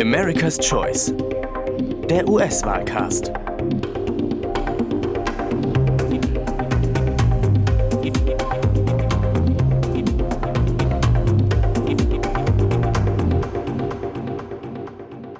America's 0.00 0.56
Choice. 0.58 1.12
Der 2.08 2.28
US-Wahlcast. 2.28 3.32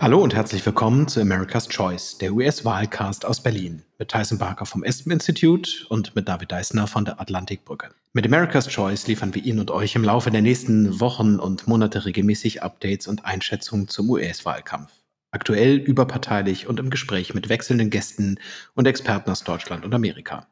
Hallo 0.08 0.22
und 0.22 0.34
herzlich 0.34 0.64
willkommen 0.64 1.06
zu 1.06 1.20
America's 1.20 1.68
Choice, 1.68 2.16
der 2.16 2.32
US-Wahlcast 2.32 3.26
aus 3.26 3.42
Berlin, 3.42 3.82
mit 3.98 4.08
Tyson 4.08 4.38
Barker 4.38 4.64
vom 4.64 4.82
Aspen 4.82 5.12
Institute 5.12 5.84
und 5.90 6.16
mit 6.16 6.26
David 6.26 6.50
Deissner 6.50 6.86
von 6.86 7.04
der 7.04 7.20
Atlantikbrücke. 7.20 7.90
Mit 8.14 8.24
America's 8.24 8.68
Choice 8.68 9.06
liefern 9.06 9.34
wir 9.34 9.44
Ihnen 9.44 9.60
und 9.60 9.70
euch 9.70 9.94
im 9.96 10.04
Laufe 10.04 10.30
der 10.30 10.40
nächsten 10.40 10.98
Wochen 10.98 11.38
und 11.38 11.68
Monate 11.68 12.06
regelmäßig 12.06 12.62
Updates 12.62 13.06
und 13.06 13.26
Einschätzungen 13.26 13.88
zum 13.88 14.08
US-Wahlkampf. 14.08 14.90
Aktuell, 15.30 15.76
überparteilich 15.76 16.66
und 16.66 16.80
im 16.80 16.88
Gespräch 16.88 17.34
mit 17.34 17.50
wechselnden 17.50 17.90
Gästen 17.90 18.40
und 18.74 18.86
Experten 18.86 19.30
aus 19.30 19.44
Deutschland 19.44 19.84
und 19.84 19.94
Amerika. 19.94 20.46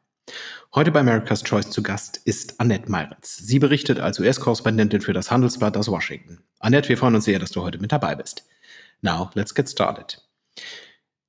Heute 0.75 0.91
bei 0.91 0.99
America's 0.99 1.43
Choice 1.43 1.71
zu 1.71 1.81
Gast 1.81 2.21
ist 2.25 2.59
Annette 2.59 2.91
Meiritz. 2.91 3.37
Sie 3.37 3.57
berichtet 3.57 3.99
als 3.99 4.19
US-Korrespondentin 4.19 5.01
für 5.01 5.13
das 5.13 5.31
Handelsblatt 5.31 5.77
aus 5.77 5.87
Washington. 5.87 6.43
Annette, 6.59 6.89
wir 6.89 6.97
freuen 6.99 7.15
uns 7.15 7.25
sehr, 7.25 7.39
dass 7.39 7.49
du 7.49 7.63
heute 7.63 7.79
mit 7.79 7.91
dabei 7.91 8.13
bist. 8.13 8.43
Now, 9.01 9.29
let's 9.33 9.53
get 9.53 9.69
started. 9.69 10.17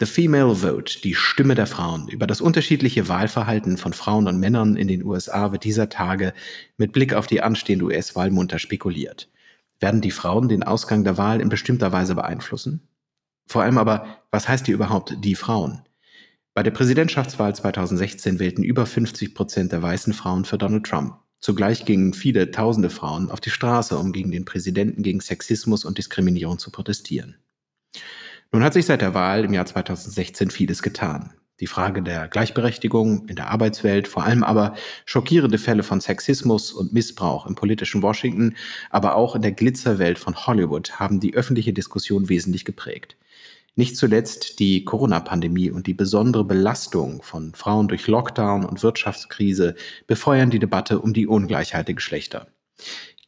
The 0.00 0.06
Female 0.06 0.54
Vote, 0.54 1.00
die 1.02 1.14
Stimme 1.14 1.56
der 1.56 1.66
Frauen. 1.66 2.06
Über 2.08 2.28
das 2.28 2.40
unterschiedliche 2.40 3.08
Wahlverhalten 3.08 3.76
von 3.76 3.92
Frauen 3.92 4.28
und 4.28 4.38
Männern 4.38 4.76
in 4.76 4.86
den 4.86 5.04
USA 5.04 5.50
wird 5.50 5.64
dieser 5.64 5.88
Tage 5.88 6.32
mit 6.76 6.92
Blick 6.92 7.14
auf 7.14 7.26
die 7.26 7.42
anstehende 7.42 7.86
US-Wahl 7.86 8.30
munter 8.30 8.60
spekuliert. 8.60 9.28
Werden 9.80 10.00
die 10.00 10.12
Frauen 10.12 10.48
den 10.48 10.62
Ausgang 10.62 11.02
der 11.02 11.18
Wahl 11.18 11.40
in 11.40 11.48
bestimmter 11.48 11.90
Weise 11.90 12.14
beeinflussen? 12.14 12.88
Vor 13.48 13.62
allem 13.62 13.76
aber, 13.76 14.06
was 14.30 14.48
heißt 14.48 14.66
hier 14.66 14.76
überhaupt 14.76 15.16
die 15.24 15.34
Frauen? 15.34 15.82
Bei 16.54 16.62
der 16.62 16.70
Präsidentschaftswahl 16.70 17.54
2016 17.54 18.38
wählten 18.38 18.62
über 18.62 18.86
50 18.86 19.34
Prozent 19.34 19.72
der 19.72 19.82
weißen 19.82 20.12
Frauen 20.12 20.44
für 20.44 20.58
Donald 20.58 20.84
Trump. 20.84 21.16
Zugleich 21.40 21.84
gingen 21.84 22.14
viele 22.14 22.50
tausende 22.52 22.90
Frauen 22.90 23.30
auf 23.30 23.40
die 23.40 23.50
Straße, 23.50 23.96
um 23.98 24.12
gegen 24.12 24.30
den 24.30 24.44
Präsidenten 24.44 25.02
gegen 25.02 25.20
Sexismus 25.20 25.84
und 25.84 25.98
Diskriminierung 25.98 26.58
zu 26.58 26.70
protestieren. 26.70 27.36
Nun 28.52 28.64
hat 28.64 28.72
sich 28.72 28.86
seit 28.86 29.02
der 29.02 29.14
Wahl 29.14 29.44
im 29.44 29.52
Jahr 29.52 29.66
2016 29.66 30.50
vieles 30.50 30.82
getan. 30.82 31.34
Die 31.60 31.66
Frage 31.66 32.02
der 32.02 32.28
Gleichberechtigung 32.28 33.26
in 33.28 33.34
der 33.34 33.50
Arbeitswelt, 33.50 34.06
vor 34.06 34.22
allem 34.22 34.44
aber 34.44 34.74
schockierende 35.04 35.58
Fälle 35.58 35.82
von 35.82 36.00
Sexismus 36.00 36.72
und 36.72 36.92
Missbrauch 36.92 37.46
im 37.46 37.56
politischen 37.56 38.00
Washington, 38.00 38.54
aber 38.90 39.16
auch 39.16 39.34
in 39.34 39.42
der 39.42 39.52
Glitzerwelt 39.52 40.20
von 40.20 40.46
Hollywood 40.46 41.00
haben 41.00 41.18
die 41.18 41.34
öffentliche 41.34 41.72
Diskussion 41.72 42.28
wesentlich 42.28 42.64
geprägt. 42.64 43.16
Nicht 43.74 43.96
zuletzt 43.96 44.60
die 44.60 44.84
Corona-Pandemie 44.84 45.70
und 45.70 45.86
die 45.86 45.94
besondere 45.94 46.44
Belastung 46.44 47.22
von 47.22 47.54
Frauen 47.54 47.88
durch 47.88 48.06
Lockdown 48.06 48.64
und 48.64 48.82
Wirtschaftskrise 48.82 49.74
befeuern 50.06 50.50
die 50.50 50.58
Debatte 50.58 51.00
um 51.00 51.12
die 51.12 51.26
Ungleichheit 51.26 51.88
der 51.88 51.94
Geschlechter. 51.94 52.48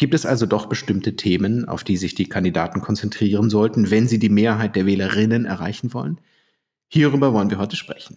Gibt 0.00 0.14
es 0.14 0.24
also 0.24 0.46
doch 0.46 0.64
bestimmte 0.64 1.14
Themen, 1.14 1.68
auf 1.68 1.84
die 1.84 1.98
sich 1.98 2.14
die 2.14 2.24
Kandidaten 2.24 2.80
konzentrieren 2.80 3.50
sollten, 3.50 3.90
wenn 3.90 4.08
sie 4.08 4.18
die 4.18 4.30
Mehrheit 4.30 4.74
der 4.74 4.86
Wählerinnen 4.86 5.44
erreichen 5.44 5.92
wollen? 5.92 6.18
Hierüber 6.88 7.34
wollen 7.34 7.50
wir 7.50 7.58
heute 7.58 7.76
sprechen. 7.76 8.16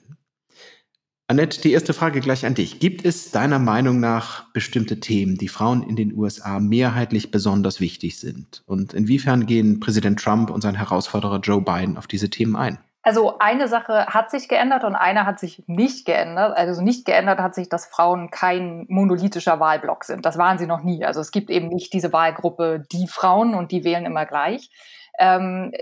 Annette, 1.28 1.60
die 1.60 1.74
erste 1.74 1.94
Frage 1.94 2.22
gleich 2.22 2.46
an 2.46 2.56
dich. 2.56 2.80
Gibt 2.80 3.04
es 3.04 3.32
deiner 3.32 3.60
Meinung 3.60 4.00
nach 4.00 4.50
bestimmte 4.54 5.02
Themen, 5.02 5.36
die 5.38 5.50
Frauen 5.50 5.84
in 5.84 5.98
den 5.98 6.16
USA 6.16 6.62
mehrheitlich 6.62 7.32
besonders 7.32 7.82
wichtig 7.82 8.18
sind? 8.18 8.64
Und 8.66 8.94
inwiefern 8.94 9.46
gehen 9.46 9.82
Präsident 9.82 10.22
Trump 10.22 10.52
und 10.52 10.62
sein 10.62 10.76
Herausforderer 10.76 11.42
Joe 11.42 11.62
Biden 11.62 11.98
auf 11.98 12.08
diese 12.08 12.30
Themen 12.30 12.56
ein? 12.56 12.78
Also 13.06 13.38
eine 13.38 13.68
Sache 13.68 14.08
hat 14.08 14.32
sich 14.32 14.48
geändert 14.48 14.86
und 14.86 14.96
eine 14.96 15.26
hat 15.26 15.38
sich 15.38 15.62
nicht 15.68 16.06
geändert. 16.06 16.56
Also 16.56 16.82
nicht 16.82 17.06
geändert 17.06 17.40
hat 17.40 17.54
sich, 17.54 17.68
dass 17.68 17.86
Frauen 17.86 18.32
kein 18.32 18.86
monolithischer 18.88 19.60
Wahlblock 19.60 20.06
sind. 20.06 20.26
Das 20.26 20.38
waren 20.38 20.58
sie 20.58 20.68
noch 20.68 20.84
nie. 20.84 21.04
Also 21.04 21.20
es 21.20 21.32
gibt 21.32 21.50
eben 21.50 21.68
nicht 21.68 21.92
diese 21.92 22.14
Wahlgruppe, 22.14 22.86
die 22.94 23.08
Frauen 23.08 23.56
und 23.56 23.72
die 23.74 23.84
wählen 23.84 24.06
immer 24.06 24.26
gleich. 24.26 24.72
Ähm, 25.20 25.74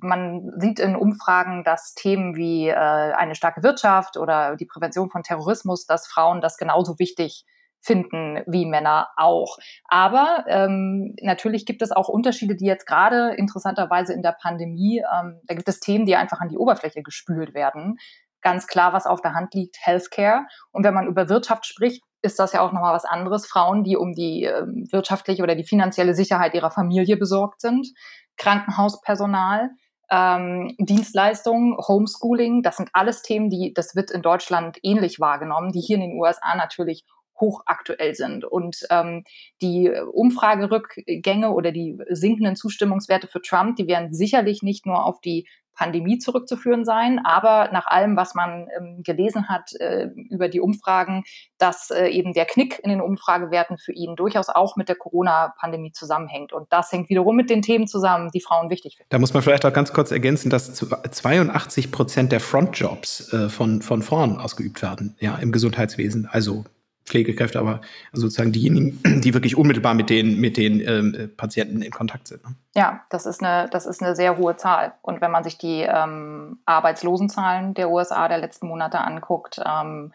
man 0.00 0.52
sieht 0.56 0.78
in 0.78 0.94
Umfragen, 0.94 1.64
dass 1.64 1.94
Themen 1.94 2.36
wie 2.36 2.68
äh, 2.68 2.74
eine 2.74 3.34
starke 3.34 3.64
Wirtschaft 3.64 4.16
oder 4.16 4.54
die 4.54 4.66
Prävention 4.66 5.10
von 5.10 5.24
Terrorismus, 5.24 5.86
dass 5.86 6.06
Frauen 6.06 6.40
das 6.40 6.56
genauso 6.56 7.00
wichtig 7.00 7.44
finden 7.80 8.42
wie 8.46 8.66
Männer 8.66 9.08
auch. 9.16 9.58
Aber 9.88 10.44
ähm, 10.48 11.14
natürlich 11.22 11.66
gibt 11.66 11.82
es 11.82 11.92
auch 11.92 12.08
Unterschiede, 12.08 12.56
die 12.56 12.66
jetzt 12.66 12.86
gerade 12.86 13.34
interessanterweise 13.34 14.12
in 14.12 14.22
der 14.22 14.36
Pandemie, 14.40 14.98
ähm, 14.98 15.40
da 15.44 15.54
gibt 15.54 15.68
es 15.68 15.80
Themen, 15.80 16.06
die 16.06 16.16
einfach 16.16 16.40
an 16.40 16.48
die 16.48 16.58
Oberfläche 16.58 17.02
gespült 17.02 17.54
werden. 17.54 17.96
Ganz 18.42 18.66
klar, 18.66 18.92
was 18.92 19.06
auf 19.06 19.20
der 19.20 19.34
Hand 19.34 19.54
liegt, 19.54 19.76
Healthcare. 19.80 20.46
Und 20.72 20.84
wenn 20.84 20.94
man 20.94 21.06
über 21.06 21.28
Wirtschaft 21.28 21.66
spricht, 21.66 22.02
ist 22.22 22.38
das 22.38 22.52
ja 22.52 22.60
auch 22.60 22.72
nochmal 22.72 22.94
was 22.94 23.04
anderes. 23.04 23.46
Frauen, 23.46 23.84
die 23.84 23.96
um 23.96 24.14
die 24.14 24.44
äh, 24.44 24.66
wirtschaftliche 24.90 25.42
oder 25.42 25.54
die 25.54 25.64
finanzielle 25.64 26.14
Sicherheit 26.14 26.54
ihrer 26.54 26.70
Familie 26.70 27.16
besorgt 27.16 27.60
sind, 27.60 27.88
Krankenhauspersonal, 28.36 29.70
ähm, 30.10 30.74
Dienstleistungen, 30.78 31.76
Homeschooling, 31.76 32.62
das 32.62 32.76
sind 32.76 32.90
alles 32.92 33.22
Themen, 33.22 33.48
die, 33.48 33.72
das 33.74 33.94
wird 33.94 34.10
in 34.10 34.22
Deutschland 34.22 34.78
ähnlich 34.82 35.20
wahrgenommen, 35.20 35.72
die 35.72 35.80
hier 35.80 35.96
in 35.96 36.02
den 36.02 36.18
USA 36.18 36.56
natürlich 36.56 37.04
hochaktuell 37.40 38.14
sind. 38.14 38.44
Und 38.44 38.86
ähm, 38.90 39.24
die 39.62 39.90
Umfragerückgänge 39.90 41.50
oder 41.50 41.72
die 41.72 41.98
sinkenden 42.08 42.56
Zustimmungswerte 42.56 43.26
für 43.26 43.42
Trump, 43.42 43.76
die 43.76 43.86
werden 43.86 44.12
sicherlich 44.12 44.62
nicht 44.62 44.86
nur 44.86 45.04
auf 45.04 45.20
die 45.20 45.46
Pandemie 45.80 46.18
zurückzuführen 46.18 46.84
sein, 46.84 47.20
aber 47.24 47.70
nach 47.72 47.86
allem, 47.86 48.14
was 48.14 48.34
man 48.34 48.68
ähm, 48.76 49.02
gelesen 49.02 49.48
hat 49.48 49.72
äh, 49.80 50.08
über 50.28 50.48
die 50.48 50.60
Umfragen, 50.60 51.24
dass 51.56 51.90
äh, 51.90 52.08
eben 52.08 52.34
der 52.34 52.44
Knick 52.44 52.80
in 52.82 52.90
den 52.90 53.00
Umfragewerten 53.00 53.78
für 53.78 53.92
ihn 53.92 54.14
durchaus 54.14 54.50
auch 54.50 54.76
mit 54.76 54.90
der 54.90 54.96
Corona-Pandemie 54.96 55.92
zusammenhängt. 55.92 56.52
Und 56.52 56.70
das 56.70 56.92
hängt 56.92 57.08
wiederum 57.08 57.34
mit 57.34 57.48
den 57.48 57.62
Themen 57.62 57.86
zusammen, 57.86 58.30
die 58.30 58.42
Frauen 58.42 58.68
wichtig 58.68 58.96
finden. 58.98 59.08
Da 59.08 59.18
muss 59.18 59.32
man 59.32 59.42
vielleicht 59.42 59.64
auch 59.64 59.72
ganz 59.72 59.94
kurz 59.94 60.10
ergänzen, 60.10 60.50
dass 60.50 60.74
82 60.74 61.90
Prozent 61.90 62.30
der 62.30 62.40
Frontjobs 62.40 63.32
äh, 63.32 63.48
von, 63.48 63.80
von 63.80 64.02
Frauen 64.02 64.36
ausgeübt 64.36 64.82
werden, 64.82 65.16
ja, 65.18 65.36
im 65.36 65.50
Gesundheitswesen. 65.50 66.28
Also 66.30 66.64
Pflegekräfte, 67.10 67.58
aber 67.58 67.80
sozusagen 68.12 68.52
diejenigen, 68.52 69.00
die 69.20 69.34
wirklich 69.34 69.56
unmittelbar 69.56 69.94
mit 69.94 70.08
den, 70.08 70.40
mit 70.40 70.56
den 70.56 70.80
ähm, 70.80 71.30
Patienten 71.36 71.82
in 71.82 71.90
Kontakt 71.90 72.28
sind. 72.28 72.44
Ne? 72.44 72.54
Ja, 72.74 73.02
das 73.10 73.26
ist, 73.26 73.42
eine, 73.42 73.68
das 73.70 73.86
ist 73.86 74.02
eine 74.02 74.14
sehr 74.16 74.38
hohe 74.38 74.56
Zahl. 74.56 74.94
Und 75.02 75.20
wenn 75.20 75.30
man 75.30 75.44
sich 75.44 75.58
die 75.58 75.82
ähm, 75.82 76.58
Arbeitslosenzahlen 76.64 77.74
der 77.74 77.90
USA 77.90 78.28
der 78.28 78.38
letzten 78.38 78.68
Monate 78.68 79.00
anguckt, 79.00 79.60
ähm, 79.64 80.12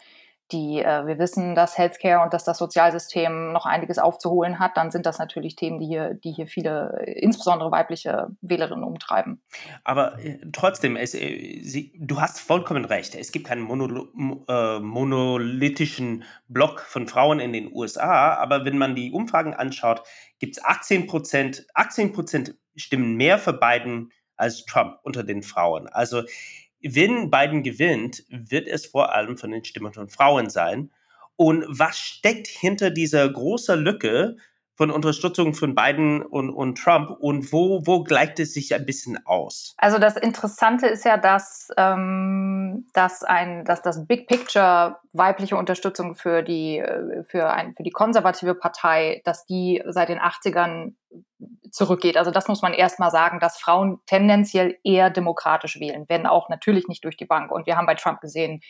die 0.52 0.80
äh, 0.80 1.08
wir 1.08 1.18
wissen, 1.18 1.56
dass 1.56 1.78
Healthcare 1.78 2.24
und 2.24 2.34
dass 2.34 2.44
das 2.44 2.58
Sozialsystem 2.58 3.52
noch 3.52 3.66
einiges 3.66 3.98
aufzuholen 3.98 4.60
hat, 4.60 4.78
dann 4.78 4.92
sind 4.92 5.06
das 5.06 5.18
natürlich 5.18 5.56
Themen, 5.56 5.80
die 5.80 5.88
hier, 5.88 6.14
die 6.14 6.32
hier 6.32 6.48
viele, 6.48 7.04
insbesondere 7.06 7.72
weibliche 7.72 8.28
Wählerinnen 8.42 8.84
umtreiben. 8.84 9.42
Aber 9.84 10.20
äh, 10.20 10.38
trotzdem, 10.54 10.96
es, 10.96 11.16
äh, 11.16 11.62
Sie, 11.62 11.94
du 12.00 12.22
hast 12.22 12.40
vollkommen 12.40 12.86
recht. 12.86 13.16
Es 13.16 13.32
gibt 13.32 13.48
keinen 13.48 13.62
Monolo 13.62 14.08
äh, 14.48 14.80
monolithischen 14.80 16.24
Block 16.48 16.82
von 16.82 17.08
Frauen 17.08 17.40
in 17.40 17.52
den 17.52 17.74
USA, 17.74 18.36
aber 18.36 18.66
wenn 18.66 18.78
man 18.78 18.96
die 18.96 19.12
Umfragen 19.12 19.54
anschaut, 19.54 20.04
gibt 20.40 20.58
es 20.58 20.64
18 20.64 21.08
Prozent, 21.08 21.66
18 21.74 22.14
Prozent 22.14 22.56
stimmen 22.76 23.16
mehr 23.16 23.40
für 23.40 23.54
Biden 23.54 24.12
als 24.38 24.66
Trump 24.66 25.00
unter 25.04 25.24
den 25.24 25.44
Frauen. 25.44 25.88
Also 25.88 26.24
wenn 26.88 27.32
Biden 27.32 27.64
gewinnt, 27.64 28.24
wird 28.30 28.68
es 28.68 28.86
vor 28.86 29.14
allem 29.14 29.38
von 29.38 29.52
den 29.52 29.66
Stimmen 29.66 29.94
von 29.94 30.08
Frauen 30.08 30.50
sein. 30.50 30.92
Und 31.36 31.66
was 31.68 31.98
steckt 31.98 32.48
hinter 32.48 32.92
dieser 32.92 33.28
großen 33.28 33.80
Lücke 33.80 34.38
von 34.76 34.92
Unterstützung 34.92 35.54
von 35.54 35.74
Biden 35.74 36.22
und, 36.22 36.50
und 36.50 36.78
Trump 36.78 37.12
und 37.20 37.52
wo, 37.54 37.82
wo 37.86 38.04
gleicht 38.04 38.40
es 38.40 38.54
sich 38.54 38.76
ein 38.76 38.86
bisschen 38.86 39.18
aus? 39.26 39.74
Also 39.78 39.98
das 39.98 40.18
Interessante 40.18 40.88
ist 40.88 41.06
ja, 41.06 41.18
dass, 41.18 41.70
ähm, 41.78 42.88
dass, 42.94 43.24
ein, 43.24 43.64
dass 43.64 43.82
das 43.82 44.06
Big 44.06 44.28
Picture 44.28 44.98
weibliche 45.14 45.56
Unterstützung 45.56 46.16
für 46.16 46.44
die, 46.44 46.80
äh, 46.80 47.24
für, 47.24 47.52
ein, 47.52 47.74
für 47.74 47.84
die 47.84 47.92
konservative 47.92 48.56
Partei, 48.56 49.22
dass 49.24 49.46
die 49.46 49.82
seit 49.88 50.10
den 50.10 50.20
80ern 50.20 50.94
zurückgeht. 51.72 52.18
Also 52.18 52.32
das 52.32 52.48
muss 52.48 52.62
man 52.62 52.74
erstmal 52.74 53.12
sagen, 53.12 53.40
dass 53.40 53.58
Frauen 53.58 54.00
tendenziell 54.06 54.78
eher 54.84 55.10
demokratisch 55.10 55.80
wählen, 55.80 56.06
wenn 56.08 56.26
auch 56.26 56.50
natürlich 56.50 56.88
nicht 56.88 57.04
durch 57.04 57.18
die 57.18 57.26
Bank. 57.26 57.52
Und 57.52 57.66
wir 57.66 57.76
haben 57.76 57.86
bei 57.86 57.96
Trump 57.96 58.22
gesehen, 58.22 58.62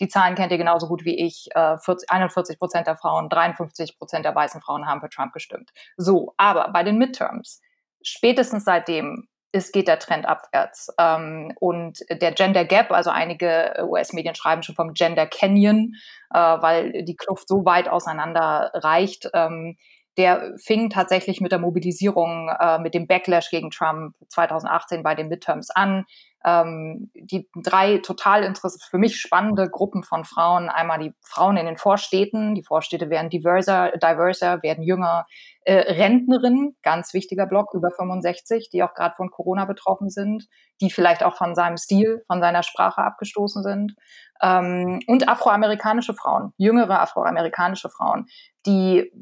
die 0.00 0.08
Zahlen 0.08 0.34
kennt 0.34 0.52
ihr 0.52 0.58
genauso 0.58 0.88
gut 0.88 1.04
wie 1.04 1.18
ich. 1.24 1.48
40, 1.54 2.08
äh, 2.10 2.12
41 2.12 2.58
Prozent 2.58 2.86
der 2.86 2.96
Frauen, 2.96 3.28
53 3.28 3.98
Prozent 3.98 4.24
der 4.24 4.34
weißen 4.34 4.60
Frauen 4.60 4.86
haben 4.86 5.00
für 5.00 5.08
Trump 5.08 5.32
gestimmt. 5.32 5.70
So, 5.96 6.34
aber 6.36 6.72
bei 6.72 6.82
den 6.82 6.98
Midterms, 6.98 7.60
spätestens 8.02 8.64
seitdem 8.64 9.28
ist, 9.54 9.72
geht 9.72 9.86
der 9.86 10.00
Trend 10.00 10.26
abwärts. 10.26 10.92
Ähm, 10.98 11.52
und 11.60 12.00
der 12.10 12.32
Gender 12.32 12.64
Gap, 12.64 12.90
also 12.90 13.10
einige 13.10 13.86
US-Medien 13.88 14.34
schreiben 14.34 14.64
schon 14.64 14.74
vom 14.74 14.94
Gender 14.94 15.26
Canyon, 15.26 15.94
äh, 16.30 16.38
weil 16.38 17.04
die 17.04 17.14
Kluft 17.14 17.46
so 17.46 17.64
weit 17.64 17.88
auseinander 17.88 18.72
reicht. 18.74 19.30
Ähm, 19.32 19.76
der 20.16 20.54
fing 20.62 20.90
tatsächlich 20.90 21.40
mit 21.40 21.52
der 21.52 21.58
Mobilisierung, 21.58 22.48
äh, 22.48 22.78
mit 22.78 22.94
dem 22.94 23.06
Backlash 23.06 23.50
gegen 23.50 23.70
Trump 23.70 24.14
2018 24.28 25.02
bei 25.02 25.14
den 25.14 25.28
Midterms 25.28 25.70
an. 25.70 26.04
Ähm, 26.44 27.10
die 27.14 27.48
drei 27.56 27.98
total 27.98 28.44
interessant, 28.44 28.82
für 28.82 28.98
mich 28.98 29.20
spannende 29.20 29.68
Gruppen 29.70 30.02
von 30.02 30.24
Frauen. 30.24 30.68
Einmal 30.68 30.98
die 30.98 31.12
Frauen 31.22 31.56
in 31.56 31.66
den 31.66 31.76
Vorstädten. 31.76 32.54
Die 32.54 32.62
Vorstädte 32.62 33.10
werden 33.10 33.30
diverser, 33.30 33.92
diverser 33.92 34.62
werden 34.62 34.84
jünger. 34.84 35.26
Äh, 35.66 35.92
Rentnerinnen, 35.94 36.76
ganz 36.82 37.14
wichtiger 37.14 37.46
Block, 37.46 37.72
über 37.72 37.90
65, 37.90 38.68
die 38.70 38.82
auch 38.82 38.92
gerade 38.92 39.14
von 39.16 39.30
Corona 39.30 39.64
betroffen 39.64 40.10
sind, 40.10 40.46
die 40.82 40.90
vielleicht 40.90 41.22
auch 41.22 41.36
von 41.36 41.54
seinem 41.54 41.78
Stil, 41.78 42.22
von 42.26 42.40
seiner 42.40 42.62
Sprache 42.62 43.02
abgestoßen 43.02 43.62
sind. 43.62 43.94
Ähm, 44.42 45.00
und 45.06 45.28
afroamerikanische 45.28 46.12
Frauen, 46.12 46.52
jüngere 46.58 47.00
afroamerikanische 47.00 47.88
Frauen, 47.88 48.26
die, 48.66 49.12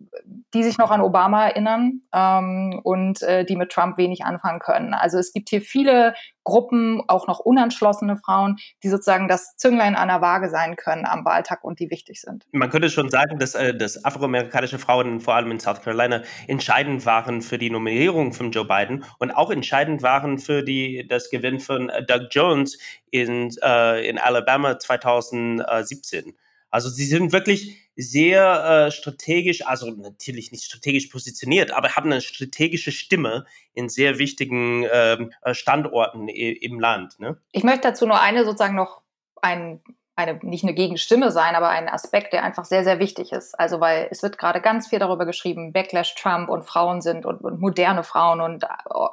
die 0.54 0.62
sich 0.62 0.78
noch 0.78 0.90
an 0.90 1.00
Obama 1.00 1.46
erinnern 1.46 2.00
ähm, 2.12 2.80
und 2.82 3.22
äh, 3.22 3.44
die 3.44 3.56
mit 3.56 3.70
Trump 3.70 3.98
wenig 3.98 4.24
anfangen 4.24 4.58
können. 4.58 4.94
Also 4.94 5.18
es 5.18 5.32
gibt 5.32 5.48
hier 5.48 5.60
viele 5.60 6.14
Gruppen, 6.44 7.02
auch 7.08 7.26
noch 7.26 7.40
unentschlossene 7.40 8.16
Frauen, 8.16 8.56
die 8.82 8.88
sozusagen 8.88 9.28
das 9.28 9.56
Zünglein 9.56 9.96
an 9.96 10.08
der 10.08 10.20
Waage 10.20 10.48
sein 10.48 10.76
können 10.76 11.06
am 11.06 11.24
Wahltag 11.24 11.62
und 11.62 11.78
die 11.78 11.90
wichtig 11.90 12.20
sind. 12.20 12.44
Man 12.52 12.70
könnte 12.70 12.88
schon 12.88 13.10
sagen, 13.10 13.38
dass, 13.38 13.54
äh, 13.54 13.76
dass 13.76 14.04
afroamerikanische 14.04 14.78
Frauen 14.78 15.20
vor 15.20 15.34
allem 15.34 15.50
in 15.50 15.60
South 15.60 15.82
Carolina 15.82 16.22
entscheidend 16.46 17.06
waren 17.06 17.42
für 17.42 17.58
die 17.58 17.70
Nominierung 17.70 18.32
von 18.32 18.50
Joe 18.50 18.64
Biden 18.64 19.04
und 19.18 19.30
auch 19.30 19.50
entscheidend 19.50 20.02
waren 20.02 20.38
für 20.38 20.62
die, 20.62 21.06
das 21.08 21.30
Gewinn 21.30 21.60
von 21.60 21.88
äh, 21.88 22.04
Doug 22.04 22.28
Jones 22.30 22.78
in, 23.10 23.50
äh, 23.62 24.08
in 24.08 24.18
Alabama 24.18 24.78
2017. 24.78 26.34
Also 26.70 26.88
sie 26.88 27.04
sind 27.04 27.32
wirklich 27.32 27.90
sehr 27.96 28.86
äh, 28.86 28.90
strategisch, 28.90 29.66
also 29.66 29.90
natürlich 29.90 30.52
nicht 30.52 30.64
strategisch 30.64 31.08
positioniert, 31.08 31.70
aber 31.70 31.94
haben 31.94 32.10
eine 32.10 32.22
strategische 32.22 32.92
Stimme 32.92 33.44
in 33.74 33.90
sehr 33.90 34.18
wichtigen 34.18 34.86
ähm, 34.90 35.32
äh, 35.42 35.52
Standorten 35.52 36.28
im 36.28 36.80
Land. 36.80 37.20
Ne? 37.20 37.36
Ich 37.52 37.62
möchte 37.62 37.82
dazu 37.82 38.06
nur 38.06 38.20
eine 38.20 38.44
sozusagen 38.44 38.74
noch 38.74 39.02
ein, 39.42 39.82
eine, 40.22 40.38
nicht 40.42 40.64
eine 40.64 40.74
Gegenstimme 40.74 41.30
sein, 41.30 41.54
aber 41.54 41.68
ein 41.68 41.88
Aspekt, 41.88 42.32
der 42.32 42.42
einfach 42.42 42.64
sehr, 42.64 42.84
sehr 42.84 42.98
wichtig 42.98 43.32
ist. 43.32 43.58
Also, 43.58 43.80
weil 43.80 44.08
es 44.10 44.22
wird 44.22 44.38
gerade 44.38 44.60
ganz 44.60 44.88
viel 44.88 44.98
darüber 44.98 45.26
geschrieben, 45.26 45.72
Backlash 45.72 46.14
Trump 46.14 46.48
und 46.48 46.64
Frauen 46.64 47.00
sind 47.00 47.26
und, 47.26 47.42
und 47.42 47.60
moderne 47.60 48.02
Frauen 48.02 48.40
und 48.40 48.64
äh, 48.64 48.66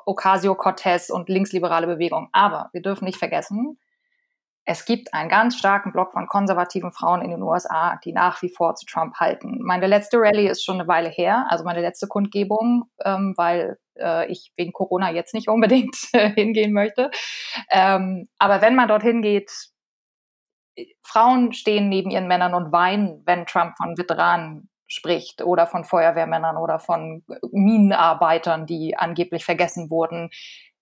Ocasio-Cortez 0.06 1.10
und 1.10 1.30
linksliberale 1.30 1.88
Bewegung. 1.88 2.30
Aber 2.32 2.70
wir 2.74 2.82
dürfen 2.82 3.06
nicht 3.06 3.18
vergessen, 3.18 3.78
es 4.72 4.86
gibt 4.86 5.16
einen 5.16 5.30
ganz 5.30 5.58
starken 5.58 5.92
Block 5.92 6.14
von 6.14 6.28
konservativen 6.28 6.92
Frauen 6.92 7.24
in 7.24 7.32
den 7.32 7.42
USA, 7.42 8.00
die 8.06 8.14
nach 8.14 8.40
wie 8.44 8.50
vor 8.50 8.76
zu 8.76 8.86
Trump 8.86 9.16
halten. 9.16 9.58
Meine 9.64 9.88
letzte 9.88 10.18
Rallye 10.20 10.48
ist 10.48 10.64
schon 10.64 10.80
eine 10.80 10.88
Weile 10.88 11.10
her, 11.10 11.48
also 11.50 11.64
meine 11.64 11.82
letzte 11.82 12.08
Kundgebung, 12.08 12.84
ähm, 13.04 13.34
weil 13.36 13.80
äh, 13.98 14.32
ich 14.32 14.52
wegen 14.58 14.72
Corona 14.72 15.12
jetzt 15.12 15.34
nicht 15.34 15.48
unbedingt 15.48 15.96
hingehen 16.36 16.72
möchte. 16.72 17.10
Ähm, 17.72 18.30
aber 18.38 18.62
wenn 18.62 18.76
man 18.76 18.88
dorthin 18.88 19.24
geht, 19.24 19.52
Frauen 21.04 21.54
stehen 21.54 21.90
neben 21.90 22.12
ihren 22.12 22.28
Männern 22.28 22.54
und 22.54 22.72
weinen, 22.72 23.22
wenn 23.26 23.46
Trump 23.46 23.76
von 23.78 23.98
Veteranen 23.98 24.70
spricht 24.88 25.42
oder 25.44 25.68
von 25.68 25.86
Feuerwehrmännern 25.86 26.58
oder 26.58 26.80
von 26.80 27.24
Minenarbeitern, 27.52 28.66
die 28.66 28.98
angeblich 28.98 29.46
vergessen 29.46 29.90
wurden. 29.90 30.30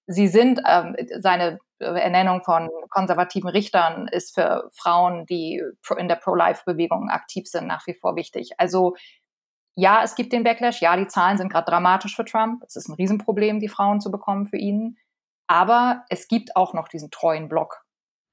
Sie 0.06 0.28
sind 0.28 0.62
ähm, 0.66 0.96
seine 1.20 1.60
Ernennung 1.80 2.42
von 2.42 2.70
konservativen 2.90 3.50
Richtern 3.50 4.08
ist 4.08 4.34
für 4.34 4.70
Frauen, 4.74 5.26
die 5.26 5.62
in 5.98 6.08
der 6.08 6.16
Pro-Life-Bewegung 6.16 7.10
aktiv 7.10 7.48
sind, 7.48 7.68
nach 7.68 7.86
wie 7.86 7.94
vor 7.94 8.16
wichtig. 8.16 8.52
Also 8.58 8.96
ja, 9.76 10.02
es 10.04 10.16
gibt 10.16 10.34
den 10.34 10.44
Backlash, 10.44 10.82
ja, 10.82 10.98
die 10.98 11.08
Zahlen 11.08 11.38
sind 11.38 11.52
gerade 11.52 11.70
dramatisch 11.70 12.16
für 12.16 12.26
Trump. 12.26 12.64
Es 12.66 12.76
ist 12.76 12.90
ein 12.90 12.96
Riesenproblem, 12.96 13.60
die 13.60 13.70
Frauen 13.70 14.02
zu 14.02 14.10
bekommen 14.10 14.48
für 14.48 14.58
ihn. 14.58 14.98
Aber 15.46 16.04
es 16.10 16.28
gibt 16.28 16.56
auch 16.56 16.74
noch 16.74 16.88
diesen 16.88 17.12
treuen 17.12 17.48
Block. 17.48 17.84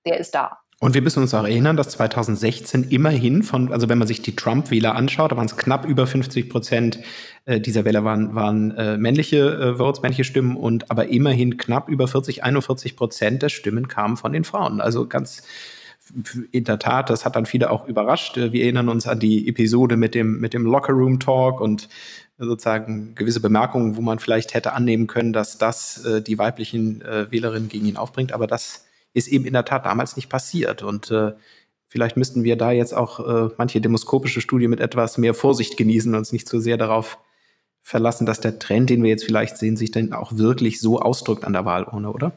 Der 0.06 0.18
ist 0.18 0.34
da. 0.34 0.60
Und 0.84 0.92
wir 0.92 1.00
müssen 1.00 1.22
uns 1.22 1.32
auch 1.32 1.44
erinnern, 1.44 1.78
dass 1.78 1.88
2016 1.88 2.90
immerhin 2.90 3.42
von, 3.42 3.72
also 3.72 3.88
wenn 3.88 3.96
man 3.96 4.06
sich 4.06 4.20
die 4.20 4.36
Trump-Wähler 4.36 4.94
anschaut, 4.94 5.32
da 5.32 5.36
waren 5.38 5.46
es 5.46 5.56
knapp 5.56 5.86
über 5.86 6.06
50 6.06 6.50
Prozent 6.50 6.98
äh, 7.46 7.58
dieser 7.58 7.86
Wähler 7.86 8.04
waren, 8.04 8.34
waren 8.34 8.76
äh, 8.76 8.98
männliche 8.98 9.38
äh, 9.38 9.78
Votes, 9.78 10.02
männliche 10.02 10.24
Stimmen 10.24 10.58
und 10.58 10.90
aber 10.90 11.08
immerhin 11.08 11.56
knapp 11.56 11.88
über 11.88 12.06
40, 12.06 12.44
41 12.44 12.96
Prozent 12.96 13.40
der 13.40 13.48
Stimmen 13.48 13.88
kamen 13.88 14.18
von 14.18 14.34
den 14.34 14.44
Frauen. 14.44 14.82
Also 14.82 15.08
ganz 15.08 15.44
in 16.52 16.64
der 16.64 16.78
Tat, 16.78 17.08
das 17.08 17.24
hat 17.24 17.34
dann 17.34 17.46
viele 17.46 17.70
auch 17.70 17.88
überrascht. 17.88 18.36
Äh, 18.36 18.52
wir 18.52 18.64
erinnern 18.64 18.90
uns 18.90 19.06
an 19.06 19.18
die 19.18 19.48
Episode 19.48 19.96
mit 19.96 20.14
dem, 20.14 20.38
mit 20.38 20.52
dem 20.52 20.66
Locker 20.66 20.92
Room 20.92 21.18
Talk 21.18 21.62
und 21.62 21.88
sozusagen 22.36 23.14
gewisse 23.14 23.40
Bemerkungen, 23.40 23.96
wo 23.96 24.02
man 24.02 24.18
vielleicht 24.18 24.52
hätte 24.52 24.74
annehmen 24.74 25.06
können, 25.06 25.32
dass 25.32 25.56
das 25.56 26.04
äh, 26.04 26.20
die 26.20 26.36
weiblichen 26.36 27.00
äh, 27.00 27.32
Wählerinnen 27.32 27.70
gegen 27.70 27.86
ihn 27.86 27.96
aufbringt. 27.96 28.32
Aber 28.32 28.46
das 28.46 28.84
ist 29.14 29.28
eben 29.28 29.46
in 29.46 29.54
der 29.54 29.64
Tat 29.64 29.86
damals 29.86 30.16
nicht 30.16 30.28
passiert. 30.28 30.82
Und 30.82 31.10
äh, 31.10 31.32
vielleicht 31.86 32.16
müssten 32.16 32.44
wir 32.44 32.56
da 32.56 32.72
jetzt 32.72 32.92
auch 32.92 33.20
äh, 33.20 33.54
manche 33.56 33.80
demoskopische 33.80 34.42
Studie 34.42 34.68
mit 34.68 34.80
etwas 34.80 35.16
mehr 35.16 35.32
Vorsicht 35.32 35.76
genießen 35.76 36.12
und 36.12 36.18
uns 36.18 36.32
nicht 36.32 36.48
zu 36.48 36.58
so 36.58 36.62
sehr 36.62 36.76
darauf 36.76 37.18
verlassen, 37.82 38.26
dass 38.26 38.40
der 38.40 38.58
Trend, 38.58 38.90
den 38.90 39.02
wir 39.02 39.10
jetzt 39.10 39.24
vielleicht 39.24 39.56
sehen, 39.56 39.76
sich 39.76 39.90
dann 39.90 40.12
auch 40.12 40.32
wirklich 40.32 40.80
so 40.80 40.98
ausdrückt 40.98 41.44
an 41.44 41.52
der 41.52 41.64
Wahlurne, 41.64 42.10
oder? 42.10 42.32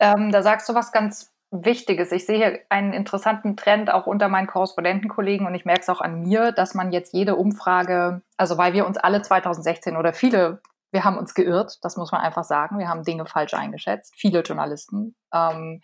Ähm, 0.00 0.30
da 0.30 0.42
sagst 0.42 0.68
du 0.68 0.74
was 0.74 0.92
ganz 0.92 1.32
Wichtiges. 1.50 2.12
Ich 2.12 2.26
sehe 2.26 2.60
einen 2.68 2.92
interessanten 2.92 3.56
Trend 3.56 3.90
auch 3.90 4.06
unter 4.06 4.28
meinen 4.28 4.46
Korrespondentenkollegen 4.46 5.46
und 5.46 5.54
ich 5.54 5.64
merke 5.64 5.80
es 5.80 5.88
auch 5.88 6.02
an 6.02 6.22
mir, 6.22 6.52
dass 6.52 6.74
man 6.74 6.92
jetzt 6.92 7.14
jede 7.14 7.36
Umfrage, 7.36 8.20
also 8.36 8.58
weil 8.58 8.74
wir 8.74 8.86
uns 8.86 8.98
alle 8.98 9.22
2016 9.22 9.96
oder 9.96 10.12
viele 10.12 10.60
wir 10.90 11.04
haben 11.04 11.18
uns 11.18 11.34
geirrt, 11.34 11.78
das 11.82 11.96
muss 11.96 12.12
man 12.12 12.20
einfach 12.20 12.44
sagen. 12.44 12.78
Wir 12.78 12.88
haben 12.88 13.02
Dinge 13.02 13.26
falsch 13.26 13.54
eingeschätzt, 13.54 14.14
viele 14.16 14.40
Journalisten. 14.40 15.16
Ähm, 15.32 15.80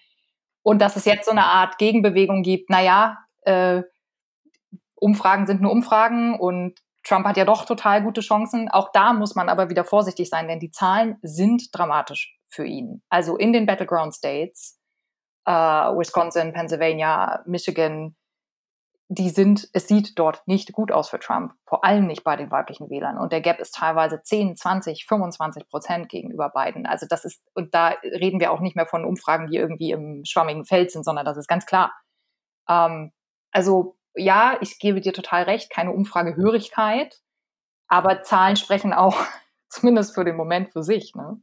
und 0.62 0.80
dass 0.80 0.96
es 0.96 1.04
jetzt 1.04 1.26
so 1.26 1.30
eine 1.30 1.44
Art 1.44 1.78
Gegenbewegung 1.78 2.42
gibt, 2.42 2.70
naja, 2.70 3.18
äh, 3.42 3.82
Umfragen 4.94 5.46
sind 5.46 5.60
nur 5.60 5.72
Umfragen 5.72 6.38
und 6.38 6.80
Trump 7.04 7.26
hat 7.26 7.36
ja 7.36 7.44
doch 7.44 7.66
total 7.66 8.02
gute 8.02 8.22
Chancen. 8.22 8.70
Auch 8.70 8.90
da 8.92 9.12
muss 9.12 9.34
man 9.34 9.50
aber 9.50 9.68
wieder 9.68 9.84
vorsichtig 9.84 10.30
sein, 10.30 10.48
denn 10.48 10.60
die 10.60 10.70
Zahlen 10.70 11.18
sind 11.20 11.68
dramatisch 11.72 12.38
für 12.48 12.64
ihn. 12.64 13.02
Also 13.10 13.36
in 13.36 13.52
den 13.52 13.66
Battleground 13.66 14.14
States, 14.14 14.80
äh, 15.44 15.52
Wisconsin, 15.52 16.54
Pennsylvania, 16.54 17.42
Michigan, 17.44 18.16
die 19.08 19.28
sind, 19.28 19.68
es 19.72 19.86
sieht 19.86 20.18
dort 20.18 20.46
nicht 20.48 20.72
gut 20.72 20.90
aus 20.90 21.10
für 21.10 21.18
Trump, 21.18 21.52
vor 21.66 21.84
allem 21.84 22.06
nicht 22.06 22.24
bei 22.24 22.36
den 22.36 22.50
weiblichen 22.50 22.88
Wählern. 22.88 23.18
Und 23.18 23.32
der 23.32 23.42
Gap 23.42 23.60
ist 23.60 23.74
teilweise 23.74 24.22
10, 24.22 24.56
20, 24.56 25.04
25 25.06 25.68
Prozent 25.68 26.08
gegenüber 26.08 26.48
beiden. 26.48 26.86
Also 26.86 27.06
das 27.08 27.24
ist, 27.24 27.42
und 27.54 27.74
da 27.74 27.88
reden 28.02 28.40
wir 28.40 28.50
auch 28.50 28.60
nicht 28.60 28.76
mehr 28.76 28.86
von 28.86 29.04
Umfragen, 29.04 29.46
die 29.48 29.56
irgendwie 29.56 29.90
im 29.90 30.24
schwammigen 30.24 30.64
Feld 30.64 30.90
sind, 30.90 31.04
sondern 31.04 31.26
das 31.26 31.36
ist 31.36 31.48
ganz 31.48 31.66
klar. 31.66 31.92
Ähm, 32.68 33.12
also 33.52 33.96
ja, 34.14 34.56
ich 34.60 34.78
gebe 34.78 35.00
dir 35.00 35.12
total 35.12 35.42
recht, 35.44 35.70
keine 35.70 35.92
Umfragehörigkeit, 35.92 37.20
aber 37.88 38.22
Zahlen 38.22 38.56
sprechen 38.56 38.94
auch 38.94 39.16
zumindest 39.68 40.14
für 40.14 40.24
den 40.24 40.36
Moment 40.36 40.70
für 40.70 40.82
sich. 40.82 41.14
Ne? 41.14 41.40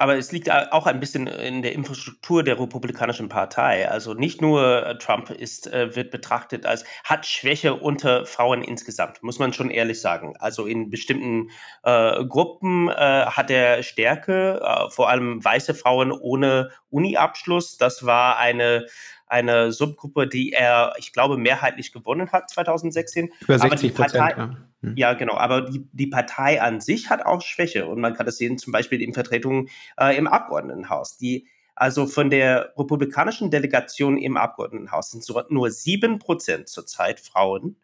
Aber 0.00 0.16
es 0.16 0.32
liegt 0.32 0.50
auch 0.50 0.86
ein 0.86 0.98
bisschen 0.98 1.26
in 1.26 1.60
der 1.60 1.74
Infrastruktur 1.74 2.42
der 2.42 2.58
Republikanischen 2.58 3.28
Partei. 3.28 3.86
Also 3.86 4.14
nicht 4.14 4.40
nur 4.40 4.86
äh, 4.86 4.96
Trump 4.96 5.28
ist, 5.28 5.70
äh, 5.70 5.94
wird 5.94 6.10
betrachtet 6.10 6.64
als, 6.64 6.86
hat 7.04 7.26
Schwäche 7.26 7.74
unter 7.74 8.24
Frauen 8.24 8.62
insgesamt, 8.62 9.22
muss 9.22 9.38
man 9.38 9.52
schon 9.52 9.68
ehrlich 9.68 10.00
sagen. 10.00 10.32
Also 10.38 10.64
in 10.64 10.88
bestimmten 10.88 11.50
äh, 11.82 12.24
Gruppen 12.24 12.88
äh, 12.88 13.26
hat 13.26 13.50
er 13.50 13.82
Stärke, 13.82 14.62
äh, 14.64 14.88
vor 14.88 15.10
allem 15.10 15.44
weiße 15.44 15.74
Frauen 15.74 16.12
ohne 16.12 16.70
Uni-Abschluss. 16.88 17.76
Das 17.76 18.06
war 18.06 18.38
eine 18.38 18.86
eine 19.30 19.72
Subgruppe, 19.72 20.26
die 20.26 20.52
er, 20.52 20.94
ich 20.98 21.12
glaube, 21.12 21.36
mehrheitlich 21.36 21.92
gewonnen 21.92 22.32
hat 22.32 22.50
2016. 22.50 23.30
Über 23.40 23.58
60 23.58 23.94
Prozent. 23.94 24.34
Ja. 24.36 24.56
Hm. 24.82 24.96
ja. 24.96 25.12
genau. 25.14 25.36
Aber 25.36 25.62
die, 25.62 25.86
die 25.92 26.08
Partei 26.08 26.60
an 26.60 26.80
sich 26.80 27.10
hat 27.10 27.24
auch 27.24 27.40
Schwäche. 27.40 27.86
Und 27.86 28.00
man 28.00 28.14
kann 28.14 28.26
das 28.26 28.38
sehen, 28.38 28.58
zum 28.58 28.72
Beispiel 28.72 29.00
in 29.00 29.14
Vertretungen 29.14 29.68
äh, 29.98 30.16
im 30.16 30.26
Abgeordnetenhaus. 30.26 31.16
Die, 31.16 31.46
also 31.76 32.06
von 32.06 32.28
der 32.28 32.72
republikanischen 32.76 33.50
Delegation 33.50 34.18
im 34.18 34.36
Abgeordnetenhaus 34.36 35.12
sind 35.12 35.24
so 35.24 35.40
nur 35.48 35.70
sieben 35.70 36.18
Prozent 36.18 36.68
zurzeit 36.68 37.20
Frauen. 37.20 37.76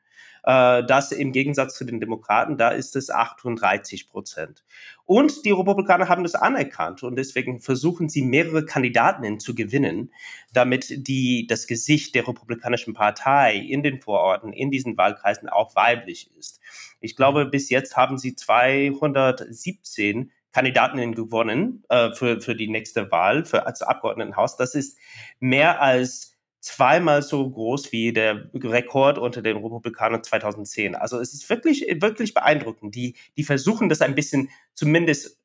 Äh, 0.46 0.84
das 0.86 1.10
im 1.10 1.32
Gegensatz 1.32 1.74
zu 1.74 1.84
den 1.84 2.00
Demokraten, 2.00 2.56
da 2.56 2.70
ist 2.70 2.94
es 2.94 3.10
38 3.10 4.08
Prozent. 4.08 4.64
Und 5.04 5.44
die 5.44 5.50
Republikaner 5.50 6.08
haben 6.08 6.22
das 6.22 6.36
anerkannt 6.36 7.02
und 7.02 7.16
deswegen 7.16 7.60
versuchen 7.60 8.08
sie 8.08 8.22
mehrere 8.22 8.64
Kandidatinnen 8.64 9.40
zu 9.40 9.54
gewinnen, 9.54 10.12
damit 10.52 11.08
die, 11.08 11.46
das 11.48 11.66
Gesicht 11.66 12.14
der 12.14 12.28
Republikanischen 12.28 12.94
Partei 12.94 13.56
in 13.56 13.82
den 13.82 14.00
Vororten, 14.00 14.52
in 14.52 14.70
diesen 14.70 14.96
Wahlkreisen 14.96 15.48
auch 15.48 15.74
weiblich 15.74 16.30
ist. 16.38 16.60
Ich 17.00 17.16
glaube, 17.16 17.46
bis 17.46 17.68
jetzt 17.68 17.96
haben 17.96 18.16
sie 18.16 18.36
217 18.36 20.30
Kandidatinnen 20.52 21.14
gewonnen 21.14 21.84
äh, 21.88 22.12
für, 22.12 22.40
für 22.40 22.54
die 22.54 22.68
nächste 22.68 23.10
Wahl 23.10 23.44
für, 23.44 23.66
als 23.66 23.82
Abgeordnetenhaus. 23.82 24.56
Das 24.56 24.76
ist 24.76 24.96
mehr 25.40 25.82
als 25.82 26.35
zweimal 26.66 27.22
so 27.22 27.48
groß 27.48 27.92
wie 27.92 28.12
der 28.12 28.50
Rekord 28.52 29.18
unter 29.18 29.40
den 29.40 29.56
Republikanern 29.56 30.24
2010. 30.24 30.96
Also 30.96 31.20
es 31.20 31.32
ist 31.32 31.48
wirklich, 31.48 31.86
wirklich 32.00 32.34
beeindruckend. 32.34 32.92
Die, 32.96 33.14
die 33.36 33.44
versuchen 33.44 33.88
das 33.88 34.02
ein 34.02 34.16
bisschen 34.16 34.50
zumindest 34.74 35.38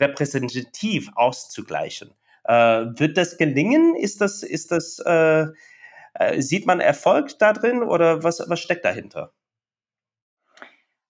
repräsentativ 0.00 1.10
auszugleichen. 1.14 2.12
Äh, 2.42 2.86
wird 2.98 3.16
das 3.16 3.38
gelingen? 3.38 3.94
Ist 3.94 4.20
das, 4.20 4.42
ist 4.42 4.72
das, 4.72 4.98
äh, 4.98 5.46
äh, 6.14 6.42
sieht 6.42 6.66
man 6.66 6.80
Erfolg 6.80 7.38
da 7.38 7.52
drin 7.52 7.84
oder 7.84 8.24
was, 8.24 8.42
was 8.48 8.58
steckt 8.58 8.84
dahinter? 8.84 9.32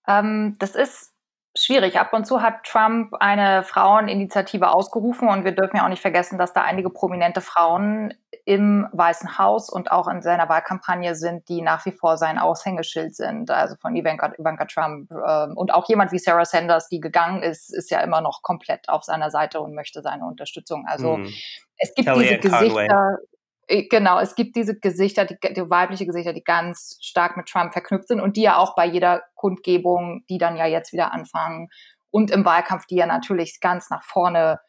Ähm, 0.06 0.56
das 0.58 0.74
ist 0.74 1.14
schwierig. 1.56 1.98
Ab 1.98 2.12
und 2.12 2.26
zu 2.26 2.42
hat 2.42 2.64
Trump 2.64 3.14
eine 3.18 3.62
Fraueninitiative 3.62 4.68
ausgerufen 4.68 5.28
und 5.28 5.44
wir 5.44 5.52
dürfen 5.52 5.78
ja 5.78 5.84
auch 5.84 5.88
nicht 5.88 6.02
vergessen, 6.02 6.36
dass 6.36 6.52
da 6.52 6.60
einige 6.62 6.90
prominente 6.90 7.40
Frauen 7.40 8.12
im 8.46 8.86
Weißen 8.92 9.38
Haus 9.38 9.70
und 9.70 9.90
auch 9.90 10.06
in 10.06 10.20
seiner 10.20 10.48
Wahlkampagne 10.48 11.14
sind, 11.14 11.48
die 11.48 11.62
nach 11.62 11.86
wie 11.86 11.92
vor 11.92 12.18
sein 12.18 12.38
Aushängeschild 12.38 13.16
sind. 13.16 13.50
Also 13.50 13.74
von 13.76 13.96
Ivanka, 13.96 14.34
Ivanka 14.38 14.66
Trump 14.66 15.10
äh, 15.10 15.46
und 15.54 15.72
auch 15.72 15.88
jemand 15.88 16.12
wie 16.12 16.18
Sarah 16.18 16.44
Sanders, 16.44 16.88
die 16.88 17.00
gegangen 17.00 17.42
ist, 17.42 17.72
ist 17.72 17.90
ja 17.90 18.00
immer 18.00 18.20
noch 18.20 18.42
komplett 18.42 18.88
auf 18.90 19.04
seiner 19.04 19.30
Seite 19.30 19.60
und 19.60 19.74
möchte 19.74 20.02
seine 20.02 20.26
Unterstützung. 20.26 20.84
Also 20.86 21.16
hm. 21.16 21.32
es 21.78 21.94
gibt 21.94 22.06
Kelly 22.06 22.38
diese 22.38 22.38
Gesichter. 22.38 23.18
Äh, 23.66 23.84
genau, 23.84 24.18
es 24.20 24.34
gibt 24.34 24.56
diese 24.56 24.78
Gesichter, 24.78 25.24
die, 25.24 25.38
die, 25.40 25.70
weibliche 25.70 26.04
Gesichter, 26.04 26.34
die 26.34 26.44
ganz 26.44 26.98
stark 27.00 27.38
mit 27.38 27.46
Trump 27.46 27.72
verknüpft 27.72 28.08
sind 28.08 28.20
und 28.20 28.36
die 28.36 28.42
ja 28.42 28.58
auch 28.58 28.74
bei 28.74 28.84
jeder 28.84 29.22
Kundgebung, 29.36 30.24
die 30.28 30.36
dann 30.36 30.56
ja 30.56 30.66
jetzt 30.66 30.92
wieder 30.92 31.12
anfangen 31.12 31.70
und 32.10 32.30
im 32.30 32.44
Wahlkampf, 32.44 32.84
die 32.84 32.96
ja 32.96 33.06
natürlich 33.06 33.60
ganz 33.60 33.88
nach 33.88 34.02
vorne 34.02 34.60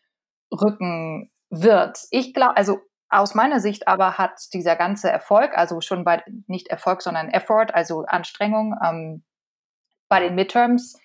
rücken 0.49 1.29
wird. 1.49 1.99
Ich 2.11 2.33
glaube, 2.33 2.55
also 2.55 2.79
aus 3.15 3.35
meiner 3.35 3.59
Sicht 3.59 3.87
aber 3.87 4.17
hat 4.17 4.53
dieser 4.53 4.75
ganze 4.75 5.09
Erfolg, 5.09 5.57
also 5.57 5.81
schon 5.81 6.03
bei, 6.03 6.23
nicht 6.47 6.67
Erfolg, 6.67 7.01
sondern 7.01 7.29
Effort, 7.29 7.67
also 7.73 8.05
Anstrengung, 8.05 8.75
ähm, 8.83 9.23
bei 10.09 10.19
den 10.19 10.35
Midterms 10.35 10.99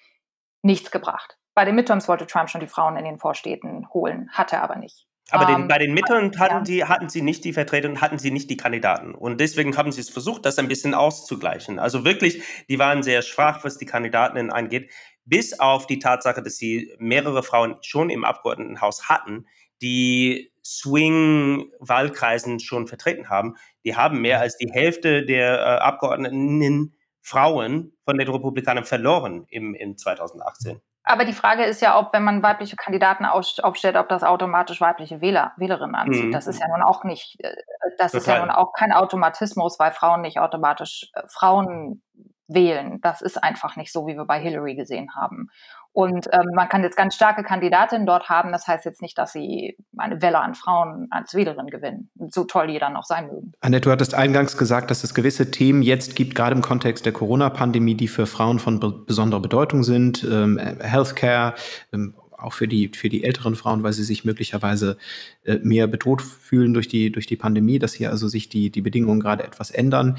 nichts 0.63 0.91
gebracht. 0.91 1.39
Bei 1.55 1.65
den 1.65 1.75
Midterms 1.75 2.09
wollte 2.09 2.27
Trump 2.27 2.51
schon 2.51 2.61
die 2.61 2.67
Frauen 2.67 2.97
in 2.97 3.05
den 3.05 3.19
Vorstädten 3.19 3.89
holen, 3.93 4.29
hatte 4.33 4.61
aber 4.61 4.77
nicht. 4.77 5.07
Aber 5.31 5.47
den, 5.47 5.63
ähm, 5.63 5.69
bei 5.69 5.79
den 5.79 5.95
Midterms 5.95 6.39
hatten, 6.39 6.55
ja. 6.57 6.63
die, 6.63 6.85
hatten 6.85 7.09
sie 7.09 7.23
nicht 7.23 7.45
die 7.45 7.53
Vertreter 7.53 7.89
und 7.89 8.01
hatten 8.01 8.19
sie 8.19 8.31
nicht 8.31 8.51
die 8.51 8.57
Kandidaten. 8.57 9.15
Und 9.15 9.41
deswegen 9.41 9.77
haben 9.77 9.93
sie 9.93 10.01
es 10.01 10.11
versucht, 10.11 10.45
das 10.45 10.59
ein 10.59 10.69
bisschen 10.69 10.95
auszugleichen. 10.95 11.79
Also 11.79 12.05
wirklich, 12.05 12.43
die 12.69 12.79
waren 12.79 13.03
sehr 13.03 13.23
schwach, 13.23 13.63
was 13.63 13.79
die 13.79 13.87
Kandidaten 13.87 14.51
angeht, 14.51 14.91
bis 15.25 15.61
auf 15.61 15.87
die 15.87 16.01
Tatsache, 16.01 16.43
dass 16.43 16.57
sie 16.57 16.93
mehrere 16.99 17.43
Frauen 17.43 17.77
schon 17.83 18.11
im 18.11 18.25
Abgeordnetenhaus 18.25 19.09
hatten, 19.09 19.47
die 19.81 20.50
Swing-Wahlkreisen 20.65 22.61
schon 22.61 22.87
vertreten 22.87 23.29
haben. 23.29 23.57
Die 23.85 23.97
haben 23.97 24.21
mehr 24.21 24.41
als 24.41 24.57
die 24.57 24.71
Hälfte 24.71 25.25
der 25.25 25.59
äh, 25.59 25.79
Abgeordneten 25.81 26.95
Frauen 27.23 27.93
von 28.05 28.19
den 28.19 28.29
Republikanern 28.29 28.85
verloren 28.85 29.47
im, 29.49 29.75
im 29.75 29.97
2018. 29.97 30.81
Aber 31.03 31.25
die 31.25 31.33
Frage 31.33 31.65
ist 31.65 31.81
ja, 31.81 31.99
ob, 31.99 32.13
wenn 32.13 32.25
man 32.25 32.43
weibliche 32.43 32.77
Kandidaten 32.77 33.25
aufstellt, 33.25 33.97
ob 33.97 34.09
das 34.09 34.23
automatisch 34.23 34.81
weibliche 34.81 35.21
Wähler, 35.21 35.53
Wählerinnen 35.57 35.95
anzieht. 35.95 36.27
Mhm. 36.27 36.33
Das 36.33 36.47
ist 36.47 36.61
ja 36.61 36.69
nun 36.69 36.83
auch 36.83 37.05
nicht, 37.05 37.37
äh, 37.41 37.55
das 37.99 38.13
Total. 38.13 38.21
ist 38.21 38.27
ja 38.27 38.41
nun 38.41 38.51
auch 38.51 38.73
kein 38.75 38.93
Automatismus, 38.93 39.79
weil 39.79 39.93
Frauen 39.93 40.21
nicht 40.21 40.39
automatisch 40.39 41.11
äh, 41.15 41.23
Frauen 41.27 42.03
wählen. 42.49 43.01
Das 43.01 43.23
ist 43.23 43.43
einfach 43.43 43.77
nicht 43.77 43.93
so, 43.93 44.07
wie 44.07 44.17
wir 44.17 44.27
bei 44.27 44.41
Hillary 44.41 44.75
gesehen 44.75 45.15
haben. 45.15 45.49
Und 45.93 46.29
ähm, 46.33 46.51
man 46.55 46.69
kann 46.69 46.83
jetzt 46.83 46.97
ganz 46.97 47.15
starke 47.15 47.43
Kandidatinnen 47.43 48.07
dort 48.07 48.29
haben. 48.29 48.53
Das 48.53 48.69
heißt 48.69 48.85
jetzt 48.85 49.03
nicht, 49.03 49.19
dass 49.19 49.33
sie 49.33 49.77
eine 49.97 50.23
Welle 50.23 50.41
an 50.41 50.55
Frauen 50.55 51.09
als 51.11 51.35
Wählerin 51.35 51.67
gewinnen, 51.67 52.11
so 52.29 52.45
toll 52.45 52.69
die 52.69 52.79
dann 52.79 52.97
auch 52.97 53.05
sein 53.05 53.27
mögen. 53.27 53.53
Annette, 53.61 53.85
du 53.85 53.91
hattest 53.91 54.15
eingangs 54.15 54.57
gesagt, 54.57 54.91
dass 54.91 55.03
es 55.03 55.15
gewisse 55.15 55.51
Themen 55.51 55.83
jetzt 55.83 56.15
gibt, 56.15 56.35
gerade 56.35 56.55
im 56.55 56.63
Kontext 56.63 57.07
der 57.07 57.13
Corona-Pandemie, 57.13 57.97
die 57.97 58.09
für 58.09 58.27
Frauen 58.27 58.59
von 58.59 58.79
be 58.79 58.91
besonderer 58.91 59.41
Bedeutung 59.41 59.83
sind. 59.83 60.23
Ähm, 60.25 60.59
Healthcare, 60.59 61.55
ähm, 61.93 62.15
auch 62.43 62.53
für 62.53 62.69
die, 62.69 62.91
für 62.95 63.09
die 63.09 63.25
älteren 63.25 63.55
Frauen, 63.55 63.83
weil 63.83 63.93
sie 63.93 64.05
sich 64.05 64.25
möglicherweise 64.25 64.97
äh, 65.45 65.59
mehr 65.63 65.87
bedroht 65.87 66.23
fühlen 66.23 66.75
durch 66.75 66.89
die, 66.89 67.11
durch 67.13 67.27
die 67.27 67.37
Pandemie, 67.37 67.79
dass 67.79 67.95
hier 67.95 68.11
also 68.11 68.29
sich 68.29 68.49
die, 68.49 68.71
die 68.71 68.81
Bedingungen 68.81 69.21
gerade 69.21 69.45
etwas 69.45 69.71
ändern. 69.71 70.19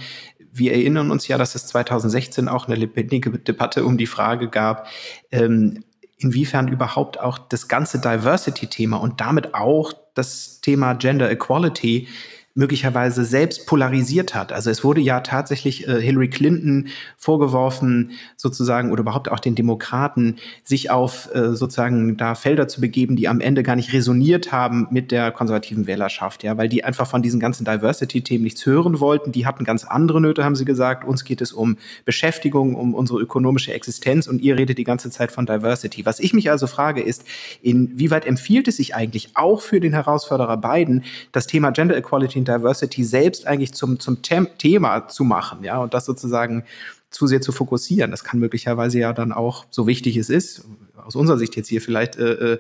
Wir 0.54 0.74
erinnern 0.74 1.12
uns 1.12 1.28
ja, 1.28 1.38
dass 1.38 1.56
es 1.56 1.68
2016 1.68 2.48
auch 2.48 2.68
eine 2.68 2.76
lebendige 2.76 3.32
Debatte 3.32 3.86
um 3.86 3.98
die 3.98 4.08
Frage 4.08 4.50
gab, 4.50 4.88
ähm, 5.32 5.84
inwiefern 6.18 6.68
überhaupt 6.68 7.20
auch 7.20 7.38
das 7.38 7.68
ganze 7.68 8.00
Diversity-Thema 8.00 8.98
und 8.98 9.22
damit 9.22 9.54
auch 9.54 9.94
das 10.14 10.62
Thema 10.62 10.94
Gender 10.94 11.32
Equality 11.32 12.08
möglicherweise 12.54 13.24
selbst 13.24 13.66
polarisiert 13.66 14.36
hat. 14.36 14.52
Also 14.52 14.70
es 14.70 14.84
wurde 14.84 15.00
ja 15.00 15.22
tatsächlich 15.22 15.88
äh, 15.88 16.02
Hillary 16.02 16.30
Clinton 16.30 16.90
vorgeworfen, 17.18 18.12
sozusagen, 18.36 18.92
oder 18.92 19.02
überhaupt 19.02 19.32
auch 19.32 19.40
den 19.40 19.56
Demokraten, 19.56 20.36
sich 20.64 20.92
auf 20.92 21.34
äh, 21.34 21.56
sozusagen 21.56 22.18
da 22.18 22.36
Felder 22.36 22.68
zu 22.68 22.82
begeben, 22.82 23.16
die 23.16 23.30
am 23.30 23.40
Ende 23.40 23.64
gar 23.64 23.78
nicht 23.78 23.94
resoniert 23.94 24.52
haben 24.52 24.88
mit 24.92 25.12
der 25.12 25.32
konservativen 25.32 25.88
Wählerschaft, 25.88 26.44
ja, 26.44 26.58
weil 26.58 26.68
die 26.68 26.84
einfach 26.84 27.08
von 27.08 27.22
diesen 27.22 27.40
ganzen 27.40 27.64
Diversity-Themen 27.64 28.44
nichts 28.44 28.66
hören 28.66 29.00
wollten. 29.00 29.32
Die 29.32 29.46
hatten 29.46 29.64
ganz 29.64 29.86
andere 29.86 30.20
Nöte, 30.20 30.44
haben 30.44 30.56
sie 30.56 30.66
gesagt. 30.66 31.06
Uns 31.06 31.24
geht 31.24 31.40
es 31.40 31.54
um 31.54 31.78
Beschäftigung, 32.04 32.76
um 32.76 32.94
unsere 32.94 33.20
ökonomische 33.20 33.74
Existenz 33.74 34.28
und 34.28 34.42
ihr 34.42 34.58
redet 34.58 34.78
die 34.78 34.84
ganze 34.84 35.10
Zeit 35.10 35.32
von 35.32 35.46
Diversity. 35.46 36.06
Was 36.06 36.20
ich 36.20 36.34
mich 36.34 36.52
also 36.52 36.68
frage 36.68 37.02
ist, 37.02 37.24
inwieweit 37.62 38.26
empfiehlt 38.26 38.68
es 38.68 38.76
sich 38.76 38.94
eigentlich 38.94 39.30
auch 39.36 39.62
für 39.62 39.80
den 39.80 39.94
Herausforderer 39.94 40.58
Biden, 40.58 41.06
das 41.32 41.48
Thema 41.48 41.72
Gender 41.72 41.96
Equality 41.96 42.41
und 42.42 42.48
Diversity 42.48 43.04
selbst 43.04 43.48
eigentlich 43.48 43.74
zum, 43.74 44.00
zum 44.00 44.22
Thema 44.22 45.08
zu 45.08 45.24
machen, 45.24 45.64
ja, 45.64 45.78
und 45.78 45.94
das 45.94 46.06
sozusagen 46.06 46.66
zu 47.10 47.28
sehr 47.28 47.42
zu 47.42 47.52
fokussieren. 47.52 48.12
Das 48.12 48.24
kann 48.24 48.40
möglicherweise 48.40 49.00
ja 49.00 49.14
dann 49.14 49.32
auch, 49.32 49.66
so 49.70 49.86
wichtig 49.86 50.18
es 50.18 50.30
ist, 50.30 50.66
aus 51.06 51.16
unserer 51.16 51.38
Sicht 51.38 51.56
jetzt 51.56 51.68
hier 51.68 51.82
vielleicht 51.82 52.16
äh, 52.16 52.54
äh, 52.54 52.60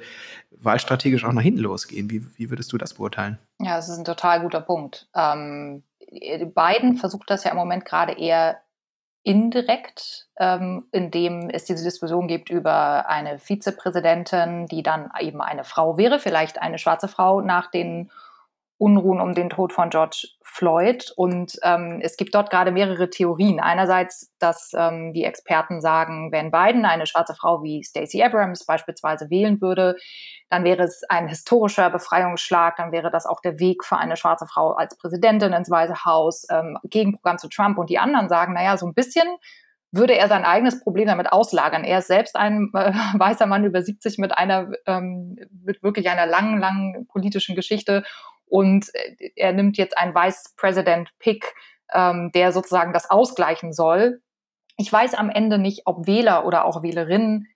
wahlstrategisch 0.51 1.25
auch 1.25 1.31
nach 1.31 1.41
hinten 1.41 1.61
losgehen. 1.61 2.09
Wie, 2.09 2.25
wie 2.37 2.49
würdest 2.49 2.71
du 2.73 2.77
das 2.77 2.93
beurteilen? 2.93 3.39
Ja, 3.59 3.77
das 3.77 3.89
ist 3.89 3.97
ein 3.97 4.05
total 4.05 4.41
guter 4.41 4.61
Punkt. 4.61 5.07
Ähm, 5.15 5.83
Biden 6.09 6.97
versucht 6.97 7.29
das 7.29 7.45
ja 7.45 7.51
im 7.51 7.57
Moment 7.57 7.85
gerade 7.85 8.13
eher 8.19 8.57
indirekt, 9.23 10.27
ähm, 10.37 10.85
indem 10.91 11.49
es 11.49 11.65
diese 11.65 11.83
Diskussion 11.83 12.27
gibt 12.27 12.49
über 12.49 13.07
eine 13.07 13.39
Vizepräsidentin, 13.39 14.65
die 14.65 14.83
dann 14.83 15.09
eben 15.19 15.41
eine 15.41 15.63
Frau 15.63 15.97
wäre, 15.97 16.19
vielleicht 16.19 16.61
eine 16.61 16.79
schwarze 16.79 17.07
Frau 17.07 17.39
nach 17.39 17.71
den 17.71 18.11
Unruhen 18.81 19.21
um 19.21 19.35
den 19.35 19.51
Tod 19.51 19.73
von 19.73 19.91
George 19.91 20.29
Floyd. 20.41 21.13
Und 21.15 21.59
ähm, 21.61 21.99
es 22.01 22.17
gibt 22.17 22.33
dort 22.33 22.49
gerade 22.49 22.71
mehrere 22.71 23.11
Theorien. 23.11 23.59
Einerseits, 23.59 24.33
dass 24.39 24.71
ähm, 24.75 25.13
die 25.13 25.23
Experten 25.23 25.81
sagen, 25.81 26.31
wenn 26.31 26.49
Biden 26.49 26.85
eine 26.85 27.05
schwarze 27.05 27.35
Frau 27.35 27.61
wie 27.61 27.83
Stacey 27.83 28.23
Abrams 28.23 28.65
beispielsweise 28.65 29.29
wählen 29.29 29.61
würde, 29.61 29.97
dann 30.49 30.63
wäre 30.63 30.81
es 30.81 31.03
ein 31.09 31.27
historischer 31.27 31.91
Befreiungsschlag, 31.91 32.75
dann 32.77 32.91
wäre 32.91 33.11
das 33.11 33.27
auch 33.27 33.39
der 33.39 33.59
Weg 33.59 33.85
für 33.85 33.97
eine 33.97 34.17
schwarze 34.17 34.47
Frau 34.47 34.71
als 34.71 34.97
Präsidentin 34.97 35.53
ins 35.53 35.69
Weiße 35.69 36.03
Haus, 36.03 36.47
ähm, 36.49 36.79
Gegenprogramm 36.83 37.37
zu 37.37 37.49
Trump. 37.49 37.77
Und 37.77 37.91
die 37.91 37.99
anderen 37.99 38.29
sagen, 38.29 38.53
naja, 38.53 38.77
so 38.77 38.87
ein 38.87 38.95
bisschen 38.95 39.27
würde 39.91 40.17
er 40.17 40.27
sein 40.27 40.45
eigenes 40.45 40.79
Problem 40.81 41.07
damit 41.07 41.31
auslagern. 41.31 41.83
Er 41.83 41.99
ist 41.99 42.07
selbst 42.07 42.35
ein 42.35 42.71
äh, 42.73 42.93
weißer 43.13 43.45
Mann 43.45 43.63
über 43.63 43.83
70 43.83 44.17
mit 44.17 44.35
einer, 44.35 44.71
ähm, 44.87 45.37
mit 45.63 45.83
wirklich 45.83 46.09
einer 46.09 46.25
langen, 46.25 46.59
langen 46.59 47.05
politischen 47.07 47.55
Geschichte 47.55 48.03
und 48.51 48.93
äh, 48.93 49.31
er 49.35 49.53
nimmt 49.53 49.77
jetzt 49.77 49.97
einen 49.97 50.13
Vice 50.13 50.53
President 50.57 51.09
Pick, 51.19 51.53
ähm, 51.93 52.31
der 52.33 52.51
sozusagen 52.51 52.93
das 52.93 53.09
ausgleichen 53.09 53.73
soll. 53.73 54.21
Ich 54.77 54.91
weiß 54.91 55.13
am 55.13 55.29
Ende 55.29 55.57
nicht, 55.57 55.83
ob 55.85 56.05
Wähler 56.05 56.45
oder 56.45 56.65
auch 56.65 56.83
Wählerinnen 56.83 57.47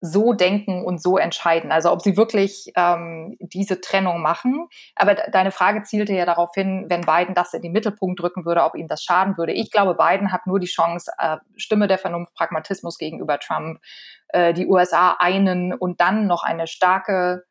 so 0.00 0.34
denken 0.34 0.84
und 0.84 1.00
so 1.00 1.16
entscheiden. 1.16 1.72
Also 1.72 1.90
ob 1.90 2.02
sie 2.02 2.16
wirklich 2.16 2.70
ähm, 2.76 3.36
diese 3.40 3.80
Trennung 3.80 4.20
machen. 4.20 4.68
Aber 4.94 5.14
deine 5.14 5.52
Frage 5.52 5.82
zielte 5.84 6.12
ja 6.12 6.26
darauf 6.26 6.50
hin, 6.54 6.86
wenn 6.88 7.00
Biden 7.02 7.34
das 7.34 7.54
in 7.54 7.62
den 7.62 7.72
Mittelpunkt 7.72 8.20
drücken 8.20 8.44
würde, 8.44 8.64
ob 8.64 8.74
ihm 8.74 8.88
das 8.88 9.02
schaden 9.02 9.38
würde. 9.38 9.52
Ich 9.52 9.70
glaube, 9.70 9.94
Biden 9.94 10.32
hat 10.32 10.46
nur 10.46 10.60
die 10.60 10.66
Chance, 10.66 11.10
äh, 11.18 11.38
Stimme 11.56 11.88
der 11.88 11.98
Vernunft, 11.98 12.34
Pragmatismus 12.34 12.98
gegenüber 12.98 13.38
Trump, 13.38 13.80
äh, 14.28 14.52
die 14.52 14.66
USA 14.66 15.16
einen 15.18 15.72
und 15.72 16.00
dann 16.00 16.26
noch 16.26 16.42
eine 16.42 16.66
starke 16.66 17.44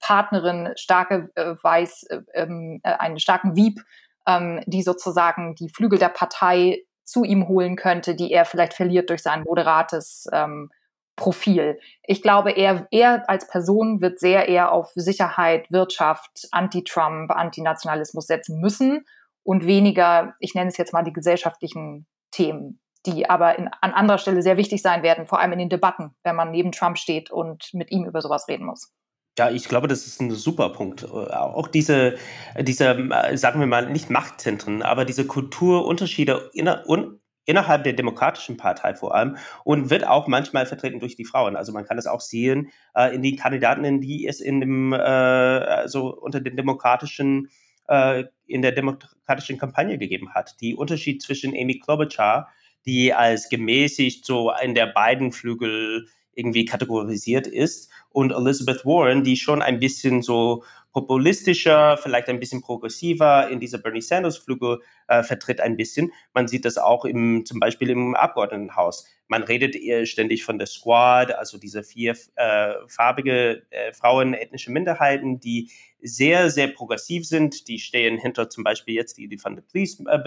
Partnerin 0.00 0.72
starke 0.76 1.30
äh, 1.34 1.54
weiß, 1.62 2.04
äh, 2.04 2.20
ähm, 2.34 2.80
äh, 2.82 2.92
einen 2.92 3.18
starken 3.18 3.56
Wieb, 3.56 3.80
ähm, 4.26 4.62
die 4.66 4.82
sozusagen 4.82 5.54
die 5.54 5.68
Flügel 5.68 5.98
der 5.98 6.08
Partei 6.08 6.82
zu 7.04 7.24
ihm 7.24 7.48
holen 7.48 7.76
könnte, 7.76 8.14
die 8.14 8.32
er 8.32 8.44
vielleicht 8.44 8.74
verliert 8.74 9.10
durch 9.10 9.22
sein 9.22 9.42
moderates 9.42 10.28
ähm, 10.32 10.70
Profil. 11.16 11.78
Ich 12.02 12.22
glaube, 12.22 12.52
er, 12.52 12.86
er 12.90 13.28
als 13.28 13.46
Person 13.46 14.00
wird 14.00 14.18
sehr 14.18 14.48
eher 14.48 14.72
auf 14.72 14.90
Sicherheit, 14.94 15.70
Wirtschaft, 15.70 16.48
Anti-Trump, 16.50 17.30
Antinationalismus 17.30 18.26
setzen 18.26 18.58
müssen 18.60 19.04
und 19.42 19.66
weniger, 19.66 20.34
ich 20.40 20.54
nenne 20.54 20.68
es 20.68 20.76
jetzt 20.76 20.92
mal 20.92 21.02
die 21.02 21.12
gesellschaftlichen 21.12 22.06
Themen, 22.30 22.80
die 23.06 23.28
aber 23.28 23.58
in, 23.58 23.68
an 23.80 23.92
anderer 23.92 24.18
Stelle 24.18 24.42
sehr 24.42 24.56
wichtig 24.56 24.80
sein 24.82 25.02
werden, 25.02 25.26
vor 25.26 25.40
allem 25.40 25.52
in 25.52 25.58
den 25.58 25.68
Debatten, 25.68 26.14
wenn 26.22 26.36
man 26.36 26.50
neben 26.50 26.72
Trump 26.72 26.96
steht 26.96 27.30
und 27.30 27.68
mit 27.74 27.90
ihm 27.90 28.06
über 28.06 28.22
sowas 28.22 28.48
reden 28.48 28.64
muss. 28.64 28.92
Ja, 29.38 29.50
ich 29.50 29.68
glaube, 29.68 29.88
das 29.88 30.06
ist 30.06 30.20
ein 30.20 30.30
super 30.32 30.70
Punkt. 30.70 31.04
Äh, 31.04 31.06
auch 31.06 31.68
diese, 31.68 32.16
diese, 32.60 32.86
äh, 32.90 33.36
sagen 33.36 33.60
wir 33.60 33.66
mal, 33.66 33.88
nicht 33.90 34.10
Machtzentren, 34.10 34.82
aber 34.82 35.04
diese 35.04 35.26
Kulturunterschiede 35.26 36.50
inner, 36.52 36.84
un, 36.88 37.20
innerhalb 37.46 37.84
der 37.84 37.94
Demokratischen 37.94 38.56
Partei 38.56 38.94
vor 38.94 39.14
allem 39.14 39.36
und 39.64 39.88
wird 39.88 40.06
auch 40.06 40.26
manchmal 40.26 40.66
vertreten 40.66 41.00
durch 41.00 41.16
die 41.16 41.24
Frauen. 41.24 41.56
Also 41.56 41.72
man 41.72 41.84
kann 41.86 41.96
es 41.96 42.06
auch 42.06 42.20
sehen 42.20 42.70
äh, 42.94 43.14
in 43.14 43.22
die 43.22 43.36
Kandidaten, 43.36 44.00
die 44.00 44.26
es 44.26 44.40
in 44.40 44.60
dem, 44.60 44.92
äh, 44.92 44.96
also 44.98 46.14
unter 46.14 46.40
den 46.40 46.56
demokratischen, 46.56 47.48
äh, 47.88 48.24
in 48.46 48.62
der 48.62 48.72
demokratischen 48.72 49.58
Kampagne 49.58 49.96
gegeben 49.96 50.34
hat. 50.34 50.56
Die 50.60 50.74
Unterschied 50.74 51.22
zwischen 51.22 51.52
Amy 51.54 51.78
Klobuchar, 51.78 52.48
die 52.84 53.14
als 53.14 53.48
gemäßigt 53.48 54.26
so 54.26 54.52
in 54.62 54.74
der 54.74 54.86
beiden 54.86 55.32
Flügel 55.32 56.06
irgendwie 56.34 56.64
kategorisiert 56.64 57.46
ist 57.46 57.90
und 58.10 58.32
Elizabeth 58.32 58.84
Warren, 58.84 59.24
die 59.24 59.36
schon 59.36 59.62
ein 59.62 59.80
bisschen 59.80 60.22
so 60.22 60.64
populistischer, 60.92 61.96
vielleicht 61.96 62.28
ein 62.28 62.40
bisschen 62.40 62.62
progressiver 62.62 63.48
in 63.48 63.60
dieser 63.60 63.78
Bernie 63.78 64.00
Sanders 64.00 64.38
Flügel 64.38 64.80
äh, 65.06 65.22
vertritt 65.22 65.60
ein 65.60 65.76
bisschen. 65.76 66.12
Man 66.34 66.48
sieht 66.48 66.64
das 66.64 66.78
auch 66.78 67.04
im, 67.04 67.44
zum 67.46 67.60
Beispiel 67.60 67.90
im 67.90 68.14
Abgeordnetenhaus. 68.14 69.06
Man 69.28 69.44
redet 69.44 69.76
ständig 70.08 70.44
von 70.44 70.58
der 70.58 70.66
Squad, 70.66 71.32
also 71.32 71.58
diese 71.58 71.84
vier 71.84 72.16
äh, 72.34 72.74
farbige 72.88 73.62
äh, 73.70 73.92
Frauen, 73.92 74.34
ethnische 74.34 74.72
Minderheiten, 74.72 75.38
die 75.38 75.70
sehr, 76.02 76.50
sehr 76.50 76.66
progressiv 76.68 77.26
sind. 77.26 77.68
Die 77.68 77.78
stehen 77.78 78.18
hinter 78.18 78.50
zum 78.50 78.64
Beispiel 78.64 78.94
jetzt 78.94 79.18
die, 79.18 79.28
die 79.28 79.38
Fund 79.38 79.56
the 79.56 79.62
Police 79.62 80.00
äh, 80.00 80.18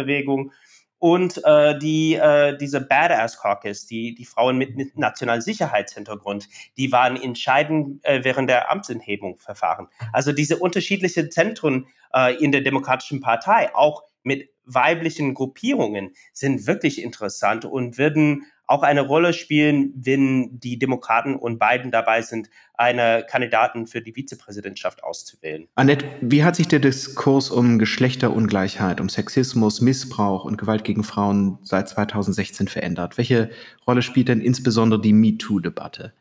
und 1.04 1.44
äh, 1.44 1.78
die, 1.80 2.14
äh, 2.14 2.58
diese 2.58 2.80
Badass 2.80 3.38
Caucus, 3.38 3.86
die, 3.86 4.16
die 4.16 4.24
Frauen 4.24 4.58
mit 4.58 4.98
nationalem 4.98 5.42
Sicherheitshintergrund, 5.42 6.48
die 6.78 6.94
waren 6.94 7.22
entscheidend 7.22 8.00
äh, 8.06 8.24
während 8.24 8.50
der 8.50 8.72
Amtsenthebung 8.72 9.38
verfahren. 9.38 9.90
Also 10.14 10.32
diese 10.32 10.60
unterschiedlichen 10.60 11.30
Zentren 11.30 11.88
äh, 12.14 12.42
in 12.42 12.54
der 12.54 12.62
Demokratischen 12.62 13.20
Partei, 13.20 13.76
auch 13.76 14.04
mit 14.24 14.50
weiblichen 14.64 15.34
Gruppierungen, 15.34 16.14
sind 16.32 16.68
wirklich 16.68 17.02
interessant 17.02 17.66
und 17.66 17.98
würden 17.98 18.46
auch 18.66 18.84
eine 18.84 19.02
Rolle 19.02 19.34
spielen, 19.34 19.94
wenn 19.96 20.60
die 20.60 20.80
Demokraten 20.80 21.36
und 21.36 21.60
Biden 21.60 21.92
dabei 21.92 22.22
sind, 22.22 22.50
eine 22.76 23.26
Kandidaten 23.30 23.88
für 23.88 24.02
die 24.02 24.14
Vizepräsidentschaft 24.14 25.04
auszuwählen. 25.04 25.68
Annette, 25.76 26.06
wie 26.22 26.44
hat 26.44 26.56
sich 26.56 26.68
der 26.68 26.80
Diskurs 26.80 27.52
um 27.52 27.78
Geschlechterungleichheit, 27.78 29.02
um 29.02 29.10
Sexismus, 29.10 29.82
Missbrauch 29.82 30.46
und 30.46 30.58
Gewalt 30.58 30.84
gegen 30.84 31.04
Frauen 31.04 31.60
seit 31.62 31.90
2016 31.90 32.68
verändert? 32.68 33.18
Welche 33.18 33.50
Rolle 33.86 34.02
spielt 34.02 34.30
denn 34.30 34.42
insbesondere 34.42 35.02
die 35.02 35.14
MeToo-Debatte? 35.14 36.14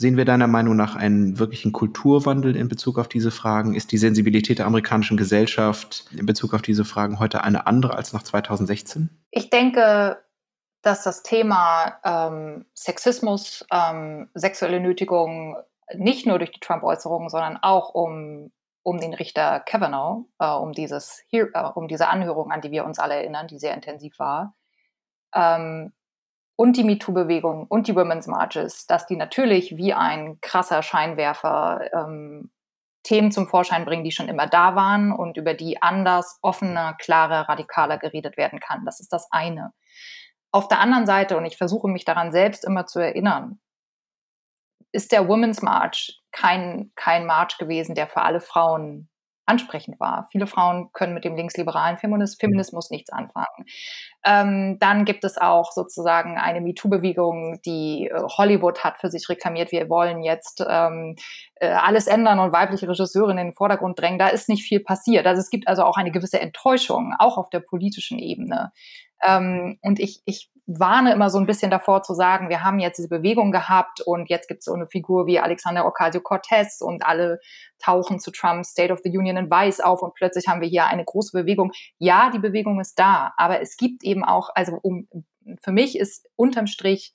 Sehen 0.00 0.16
wir 0.16 0.24
deiner 0.24 0.46
Meinung 0.46 0.76
nach 0.76 0.94
einen 0.94 1.40
wirklichen 1.40 1.72
Kulturwandel 1.72 2.54
in 2.54 2.68
Bezug 2.68 2.98
auf 2.98 3.08
diese 3.08 3.32
Fragen? 3.32 3.74
Ist 3.74 3.90
die 3.90 3.98
Sensibilität 3.98 4.60
der 4.60 4.66
amerikanischen 4.66 5.16
Gesellschaft 5.16 6.04
in 6.16 6.24
Bezug 6.24 6.54
auf 6.54 6.62
diese 6.62 6.84
Fragen 6.84 7.18
heute 7.18 7.42
eine 7.42 7.66
andere 7.66 7.96
als 7.96 8.12
nach 8.12 8.22
2016? 8.22 9.10
Ich 9.32 9.50
denke, 9.50 10.18
dass 10.88 11.02
das 11.02 11.22
Thema 11.22 11.98
ähm, 12.02 12.64
Sexismus, 12.74 13.66
ähm, 13.70 14.30
sexuelle 14.32 14.80
Nötigung 14.80 15.56
nicht 15.94 16.26
nur 16.26 16.38
durch 16.38 16.50
die 16.50 16.60
Trump-Äußerungen, 16.60 17.28
sondern 17.28 17.58
auch 17.58 17.94
um, 17.94 18.50
um 18.82 18.98
den 18.98 19.12
Richter 19.12 19.60
Kavanaugh, 19.60 20.24
äh, 20.38 20.50
um, 20.50 20.72
dieses, 20.72 21.22
äh, 21.30 21.44
um 21.74 21.88
diese 21.88 22.08
Anhörung, 22.08 22.50
an 22.50 22.62
die 22.62 22.70
wir 22.70 22.86
uns 22.86 22.98
alle 22.98 23.16
erinnern, 23.16 23.48
die 23.48 23.58
sehr 23.58 23.74
intensiv 23.74 24.18
war, 24.18 24.54
ähm, 25.34 25.92
und 26.56 26.76
die 26.78 26.84
MeToo-Bewegung 26.84 27.66
und 27.68 27.86
die 27.86 27.94
Women's 27.94 28.26
Marches, 28.26 28.86
dass 28.86 29.06
die 29.06 29.16
natürlich 29.16 29.76
wie 29.76 29.92
ein 29.92 30.40
krasser 30.40 30.82
Scheinwerfer 30.82 31.90
ähm, 31.92 32.50
Themen 33.02 33.30
zum 33.30 33.46
Vorschein 33.46 33.84
bringen, 33.84 34.04
die 34.04 34.10
schon 34.10 34.28
immer 34.28 34.46
da 34.46 34.74
waren 34.74 35.12
und 35.12 35.36
über 35.36 35.52
die 35.52 35.82
anders, 35.82 36.38
offener, 36.40 36.94
klarer, 36.94 37.48
radikaler 37.48 37.98
geredet 37.98 38.38
werden 38.38 38.58
kann. 38.58 38.86
Das 38.86 39.00
ist 39.00 39.12
das 39.12 39.30
eine. 39.30 39.72
Auf 40.50 40.68
der 40.68 40.80
anderen 40.80 41.06
Seite, 41.06 41.36
und 41.36 41.44
ich 41.44 41.56
versuche 41.56 41.88
mich 41.88 42.04
daran 42.04 42.32
selbst 42.32 42.64
immer 42.64 42.86
zu 42.86 42.98
erinnern, 43.00 43.60
ist 44.92 45.12
der 45.12 45.28
Women's 45.28 45.62
March 45.62 46.20
kein, 46.32 46.92
kein 46.96 47.26
March 47.26 47.58
gewesen, 47.58 47.94
der 47.94 48.06
für 48.06 48.22
alle 48.22 48.40
Frauen 48.40 49.08
ansprechend 49.48 49.98
war. 49.98 50.28
Viele 50.30 50.46
Frauen 50.46 50.90
können 50.92 51.14
mit 51.14 51.24
dem 51.24 51.34
linksliberalen 51.34 51.96
Feminismus 51.96 52.90
nichts 52.90 53.10
anfangen. 53.10 53.64
Ähm, 54.24 54.78
dann 54.78 55.06
gibt 55.06 55.24
es 55.24 55.38
auch 55.38 55.72
sozusagen 55.72 56.36
eine 56.36 56.60
MeToo-Bewegung, 56.60 57.60
die 57.64 58.08
äh, 58.08 58.22
Hollywood 58.36 58.84
hat 58.84 58.98
für 58.98 59.08
sich 59.08 59.28
reklamiert. 59.28 59.72
Wir 59.72 59.88
wollen 59.88 60.22
jetzt 60.22 60.62
ähm, 60.68 61.16
äh, 61.54 61.68
alles 61.68 62.06
ändern 62.08 62.40
und 62.40 62.52
weibliche 62.52 62.88
Regisseurinnen 62.88 63.38
in 63.38 63.46
den 63.48 63.56
Vordergrund 63.56 63.98
drängen. 63.98 64.18
Da 64.18 64.28
ist 64.28 64.50
nicht 64.50 64.64
viel 64.64 64.80
passiert. 64.80 65.26
Also 65.26 65.40
es 65.40 65.50
gibt 65.50 65.66
also 65.66 65.82
auch 65.84 65.96
eine 65.96 66.10
gewisse 66.10 66.40
Enttäuschung, 66.40 67.14
auch 67.18 67.38
auf 67.38 67.48
der 67.48 67.60
politischen 67.60 68.18
Ebene. 68.18 68.72
Ähm, 69.22 69.78
und 69.82 69.98
ich, 69.98 70.22
ich 70.24 70.50
warne 70.66 71.12
immer 71.12 71.30
so 71.30 71.38
ein 71.38 71.46
bisschen 71.46 71.70
davor 71.70 72.02
zu 72.02 72.12
sagen, 72.12 72.50
wir 72.50 72.62
haben 72.62 72.78
jetzt 72.78 72.98
diese 72.98 73.08
Bewegung 73.08 73.52
gehabt 73.52 74.02
und 74.02 74.28
jetzt 74.28 74.48
gibt 74.48 74.60
es 74.60 74.66
so 74.66 74.74
eine 74.74 74.86
Figur 74.86 75.26
wie 75.26 75.40
Alexander 75.40 75.86
Ocasio-Cortez 75.86 76.82
und 76.82 77.06
alle 77.06 77.40
tauchen 77.78 78.20
zu 78.20 78.30
Trumps 78.30 78.70
State 78.70 78.92
of 78.92 79.00
the 79.02 79.16
Union 79.16 79.38
in 79.38 79.50
Weiß 79.50 79.80
auf 79.80 80.02
und 80.02 80.14
plötzlich 80.14 80.46
haben 80.46 80.60
wir 80.60 80.68
hier 80.68 80.86
eine 80.86 81.04
große 81.04 81.32
Bewegung. 81.32 81.72
Ja, 81.98 82.30
die 82.30 82.38
Bewegung 82.38 82.80
ist 82.80 82.98
da, 82.98 83.32
aber 83.38 83.62
es 83.62 83.78
gibt 83.78 84.04
eben 84.04 84.24
auch, 84.24 84.50
also 84.54 84.78
um, 84.82 85.08
für 85.62 85.72
mich 85.72 85.98
ist 85.98 86.28
unterm 86.36 86.66
Strich 86.66 87.14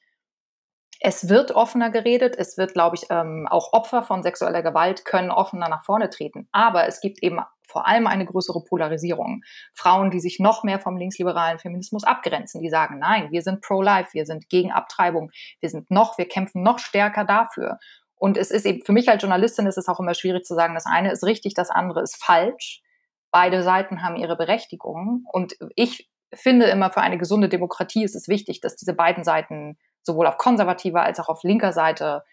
es 1.06 1.28
wird 1.28 1.52
offener 1.52 1.90
geredet, 1.90 2.36
es 2.38 2.58
wird, 2.58 2.74
glaube 2.74 2.96
ich, 2.96 3.08
ähm, 3.10 3.46
auch 3.50 3.74
Opfer 3.74 4.04
von 4.04 4.24
sexueller 4.24 4.64
Gewalt 4.64 5.04
können 5.04 5.32
offener 5.32 5.68
nach 5.68 5.84
vorne 5.84 6.10
treten. 6.10 6.48
Aber 6.54 6.88
es 6.88 7.02
gibt 7.02 7.22
eben 7.22 7.42
vor 7.68 7.86
allem 7.86 8.08
eine 8.08 8.26
größere 8.26 8.64
Polarisierung. 8.64 9.42
Frauen, 9.74 10.12
die 10.12 10.22
sich 10.22 10.40
noch 10.40 10.64
mehr 10.64 10.80
vom 10.80 10.96
linksliberalen 10.96 11.60
Feminismus 11.60 12.06
abgrenzen, 12.06 12.62
die 12.62 12.70
sagen, 12.70 13.00
nein, 13.00 13.32
wir 13.32 13.42
sind 13.42 13.60
pro-life, 13.60 14.14
wir 14.14 14.26
sind 14.26 14.48
gegen 14.48 14.72
Abtreibung, 14.72 15.30
wir 15.60 15.70
sind 15.70 15.92
noch, 15.92 16.18
wir 16.18 16.28
kämpfen 16.28 16.64
noch 16.64 16.80
stärker 16.80 17.26
dafür. 17.26 17.80
Und 18.16 18.38
es 18.38 18.50
ist 18.50 18.66
eben, 18.66 18.86
für 18.86 18.94
mich 18.94 19.10
als 19.10 19.22
Journalistin 19.22 19.68
ist 19.68 19.78
es 19.78 19.90
auch 19.90 20.00
immer 20.00 20.14
schwierig 20.14 20.46
zu 20.46 20.56
sagen, 20.56 20.74
das 20.74 20.86
eine 20.86 21.12
ist 21.12 21.26
richtig, 21.26 21.54
das 21.54 21.70
andere 21.70 22.02
ist 22.02 22.24
falsch. 22.24 22.82
Beide 23.30 23.62
Seiten 23.62 24.04
haben 24.04 24.16
ihre 24.16 24.38
Berechtigung. 24.38 25.26
Und 25.34 25.58
ich 25.76 26.10
finde 26.34 26.68
immer, 26.68 26.92
für 26.92 27.02
eine 27.02 27.18
gesunde 27.18 27.50
Demokratie 27.50 28.06
ist 28.06 28.16
es 28.16 28.30
wichtig, 28.30 28.62
dass 28.62 28.78
diese 28.78 28.94
beiden 28.94 29.26
Seiten 29.26 29.78
sowohl 30.04 30.28
auf 30.28 30.38
konservativer 30.38 31.02
als 31.02 31.20
auch 31.20 31.30
auf 31.30 31.44
linker 31.44 31.74
Seite 31.74 32.24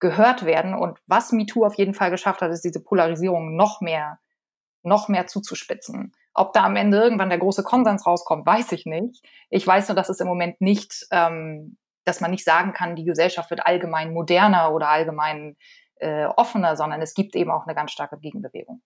gehört 0.00 0.44
werden. 0.44 0.74
Und 0.74 0.98
was 1.06 1.32
MeToo 1.32 1.64
auf 1.64 1.74
jeden 1.74 1.94
Fall 1.94 2.10
geschafft 2.10 2.42
hat, 2.42 2.50
ist 2.50 2.64
diese 2.64 2.82
Polarisierung 2.82 3.56
noch 3.56 3.80
mehr, 3.80 4.18
noch 4.82 5.08
mehr 5.08 5.26
zuzuspitzen. 5.26 6.14
Ob 6.32 6.52
da 6.52 6.64
am 6.64 6.76
Ende 6.76 6.98
irgendwann 6.98 7.28
der 7.28 7.38
große 7.38 7.62
Konsens 7.62 8.06
rauskommt, 8.06 8.46
weiß 8.46 8.72
ich 8.72 8.86
nicht. 8.86 9.24
Ich 9.50 9.66
weiß 9.66 9.88
nur, 9.88 9.96
dass 9.96 10.08
es 10.08 10.20
im 10.20 10.26
Moment 10.26 10.60
nicht, 10.60 11.06
ähm, 11.10 11.76
dass 12.04 12.20
man 12.20 12.30
nicht 12.30 12.44
sagen 12.44 12.72
kann, 12.72 12.96
die 12.96 13.04
Gesellschaft 13.04 13.50
wird 13.50 13.66
allgemein 13.66 14.12
moderner 14.12 14.72
oder 14.72 14.88
allgemein 14.88 15.56
äh, 15.96 16.24
offener, 16.24 16.76
sondern 16.76 17.02
es 17.02 17.14
gibt 17.14 17.36
eben 17.36 17.50
auch 17.50 17.66
eine 17.66 17.74
ganz 17.74 17.92
starke 17.92 18.18
Gegenbewegung. 18.18 18.80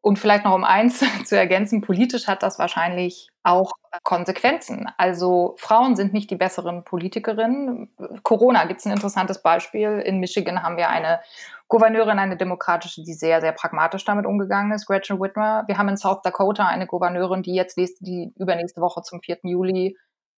Und 0.00 0.18
vielleicht 0.18 0.44
noch 0.44 0.54
um 0.54 0.64
eins 0.64 1.02
zu 1.24 1.36
ergänzen, 1.36 1.80
politisch 1.80 2.28
hat 2.28 2.42
das 2.42 2.58
wahrscheinlich 2.58 3.28
auch 3.42 3.72
Konsequenzen. 4.04 4.88
Also 4.96 5.54
Frauen 5.58 5.96
sind 5.96 6.12
nicht 6.12 6.30
die 6.30 6.36
besseren 6.36 6.84
Politikerinnen. 6.84 7.90
Corona 8.22 8.64
gibt 8.66 8.80
es 8.80 8.86
ein 8.86 8.92
interessantes 8.92 9.42
Beispiel. 9.42 9.98
In 10.00 10.20
Michigan 10.20 10.62
haben 10.62 10.76
wir 10.76 10.88
eine 10.88 11.20
Gouverneurin, 11.68 12.18
eine 12.18 12.36
demokratische, 12.36 13.02
die 13.02 13.12
sehr, 13.12 13.40
sehr 13.40 13.52
pragmatisch 13.52 14.04
damit 14.04 14.24
umgegangen 14.24 14.72
ist, 14.72 14.86
Gretchen 14.86 15.20
Whitmer. 15.20 15.64
Wir 15.66 15.78
haben 15.78 15.88
in 15.88 15.96
South 15.96 16.22
Dakota 16.22 16.66
eine 16.66 16.86
Gouverneurin, 16.86 17.42
die 17.42 17.54
jetzt 17.54 17.76
die 17.76 18.32
übernächste 18.36 18.80
Woche 18.80 19.02
zum 19.02 19.20
4. 19.20 19.38
Juli 19.42 19.96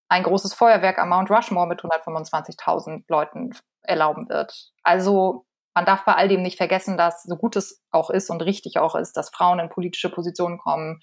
ein 0.08 0.24
großes 0.24 0.54
Feuerwerk 0.54 0.98
am 0.98 1.10
Mount 1.10 1.30
Rushmore 1.30 1.68
mit 1.68 1.82
125.000 1.82 3.04
Leuten 3.08 3.50
erlauben 3.82 4.28
wird. 4.28 4.72
Also 4.82 5.46
man 5.80 5.86
darf 5.86 6.04
bei 6.04 6.12
all 6.12 6.28
dem 6.28 6.42
nicht 6.42 6.58
vergessen, 6.58 6.98
dass 6.98 7.22
so 7.22 7.36
gut 7.36 7.56
es 7.56 7.82
auch 7.90 8.10
ist 8.10 8.28
und 8.28 8.42
richtig 8.42 8.76
auch 8.76 8.94
ist, 8.94 9.16
dass 9.16 9.30
Frauen 9.30 9.60
in 9.60 9.70
politische 9.70 10.10
Positionen 10.10 10.58
kommen. 10.58 11.00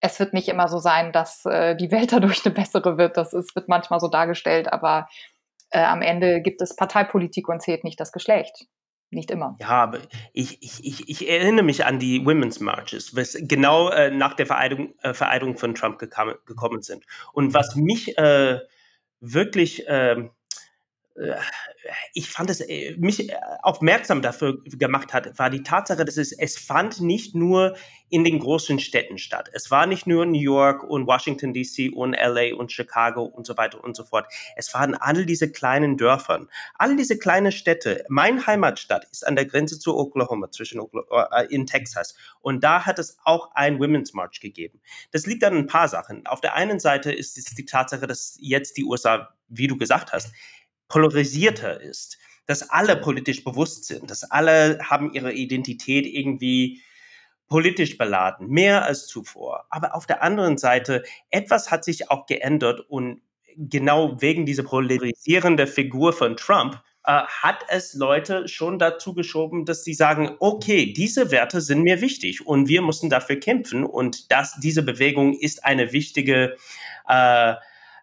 Es 0.00 0.20
wird 0.20 0.34
nicht 0.34 0.48
immer 0.48 0.68
so 0.68 0.76
sein, 0.76 1.10
dass 1.10 1.46
äh, 1.46 1.74
die 1.74 1.90
Welt 1.90 2.12
dadurch 2.12 2.44
eine 2.44 2.54
bessere 2.54 2.98
wird. 2.98 3.16
Das 3.16 3.32
ist, 3.32 3.54
wird 3.54 3.68
manchmal 3.68 3.98
so 3.98 4.08
dargestellt, 4.08 4.70
aber 4.70 5.08
äh, 5.70 5.82
am 5.82 6.02
Ende 6.02 6.42
gibt 6.42 6.60
es 6.60 6.76
Parteipolitik 6.76 7.48
und 7.48 7.62
zählt 7.62 7.82
nicht 7.82 7.98
das 7.98 8.12
Geschlecht. 8.12 8.66
Nicht 9.08 9.30
immer. 9.30 9.56
Ja, 9.58 9.70
aber 9.70 10.00
ich, 10.34 10.62
ich, 10.62 10.84
ich, 10.84 11.08
ich 11.08 11.28
erinnere 11.28 11.64
mich 11.64 11.86
an 11.86 11.98
die 11.98 12.24
Women's 12.26 12.60
Marches, 12.60 13.16
was 13.16 13.38
genau 13.40 13.88
äh, 13.88 14.10
nach 14.10 14.34
der 14.34 14.46
Vereidigung, 14.46 14.94
äh, 15.00 15.14
Vereidigung 15.14 15.56
von 15.56 15.74
Trump 15.74 15.98
gekam, 15.98 16.34
gekommen 16.44 16.82
sind. 16.82 17.06
Und 17.32 17.54
was 17.54 17.74
mich 17.74 18.18
äh, 18.18 18.60
wirklich 19.20 19.84
ähm, 19.88 20.30
ich 22.12 22.28
fand 22.28 22.50
es, 22.50 22.60
äh, 22.60 22.94
mich 22.98 23.30
äh, 23.30 23.34
aufmerksam 23.62 24.22
dafür 24.22 24.62
gemacht 24.64 25.12
hat, 25.12 25.38
war 25.38 25.50
die 25.50 25.62
Tatsache, 25.62 26.04
dass 26.04 26.16
es, 26.16 26.32
es 26.32 26.58
fand 26.58 27.00
nicht 27.00 27.34
nur 27.34 27.76
in 28.08 28.24
den 28.24 28.40
großen 28.40 28.80
Städten 28.80 29.18
statt. 29.18 29.48
Es 29.52 29.70
war 29.70 29.86
nicht 29.86 30.06
nur 30.06 30.26
New 30.26 30.40
York 30.40 30.82
und 30.82 31.06
Washington 31.06 31.52
DC 31.52 31.92
und 31.94 32.14
LA 32.14 32.56
und 32.56 32.72
Chicago 32.72 33.22
und 33.22 33.46
so 33.46 33.56
weiter 33.56 33.82
und 33.82 33.96
so 33.96 34.04
fort. 34.04 34.26
Es 34.56 34.72
waren 34.74 34.94
alle 34.94 35.26
diese 35.26 35.50
kleinen 35.50 35.96
Dörfern, 35.96 36.48
alle 36.76 36.96
diese 36.96 37.18
kleinen 37.18 37.52
Städte. 37.52 38.04
Mein 38.08 38.46
Heimatstadt 38.46 39.06
ist 39.12 39.26
an 39.26 39.36
der 39.36 39.46
Grenze 39.46 39.78
zu 39.78 39.96
Oklahoma, 39.96 40.50
zwischen 40.50 40.80
Oklahoma, 40.80 41.28
äh, 41.32 41.46
in 41.54 41.66
Texas. 41.66 42.16
Und 42.40 42.64
da 42.64 42.84
hat 42.86 42.98
es 42.98 43.18
auch 43.24 43.52
ein 43.54 43.78
Women's 43.78 44.12
March 44.12 44.40
gegeben. 44.40 44.80
Das 45.12 45.26
liegt 45.26 45.44
an 45.44 45.56
ein 45.56 45.66
paar 45.66 45.88
Sachen. 45.88 46.26
Auf 46.26 46.40
der 46.40 46.54
einen 46.54 46.80
Seite 46.80 47.12
ist 47.12 47.38
es 47.38 47.44
die 47.54 47.64
Tatsache, 47.64 48.06
dass 48.06 48.36
jetzt 48.40 48.76
die 48.76 48.84
USA, 48.84 49.28
wie 49.48 49.68
du 49.68 49.76
gesagt 49.76 50.12
hast, 50.12 50.32
polarisierter 50.90 51.80
ist, 51.80 52.18
dass 52.46 52.68
alle 52.68 52.96
politisch 52.96 53.44
bewusst 53.44 53.86
sind, 53.86 54.10
dass 54.10 54.30
alle 54.30 54.78
haben 54.82 55.14
ihre 55.14 55.32
Identität 55.32 56.06
irgendwie 56.06 56.82
politisch 57.48 57.96
beladen, 57.96 58.48
mehr 58.48 58.84
als 58.84 59.06
zuvor. 59.06 59.66
Aber 59.70 59.94
auf 59.94 60.06
der 60.06 60.22
anderen 60.22 60.58
Seite, 60.58 61.02
etwas 61.30 61.70
hat 61.70 61.84
sich 61.84 62.10
auch 62.10 62.26
geändert 62.26 62.80
und 62.88 63.22
genau 63.56 64.20
wegen 64.20 64.46
dieser 64.46 64.62
polarisierenden 64.62 65.66
Figur 65.66 66.12
von 66.12 66.36
Trump 66.36 66.80
äh, 67.04 67.22
hat 67.26 67.64
es 67.68 67.94
Leute 67.94 68.46
schon 68.46 68.78
dazu 68.78 69.14
geschoben, 69.14 69.64
dass 69.64 69.84
sie 69.84 69.94
sagen, 69.94 70.36
okay, 70.38 70.92
diese 70.92 71.30
Werte 71.30 71.60
sind 71.60 71.82
mir 71.82 72.00
wichtig 72.00 72.46
und 72.46 72.68
wir 72.68 72.82
müssen 72.82 73.10
dafür 73.10 73.36
kämpfen 73.36 73.84
und 73.84 74.30
dass 74.30 74.58
diese 74.60 74.82
Bewegung 74.82 75.34
ist 75.38 75.64
eine 75.64 75.92
wichtige 75.92 76.56
äh, 77.08 77.54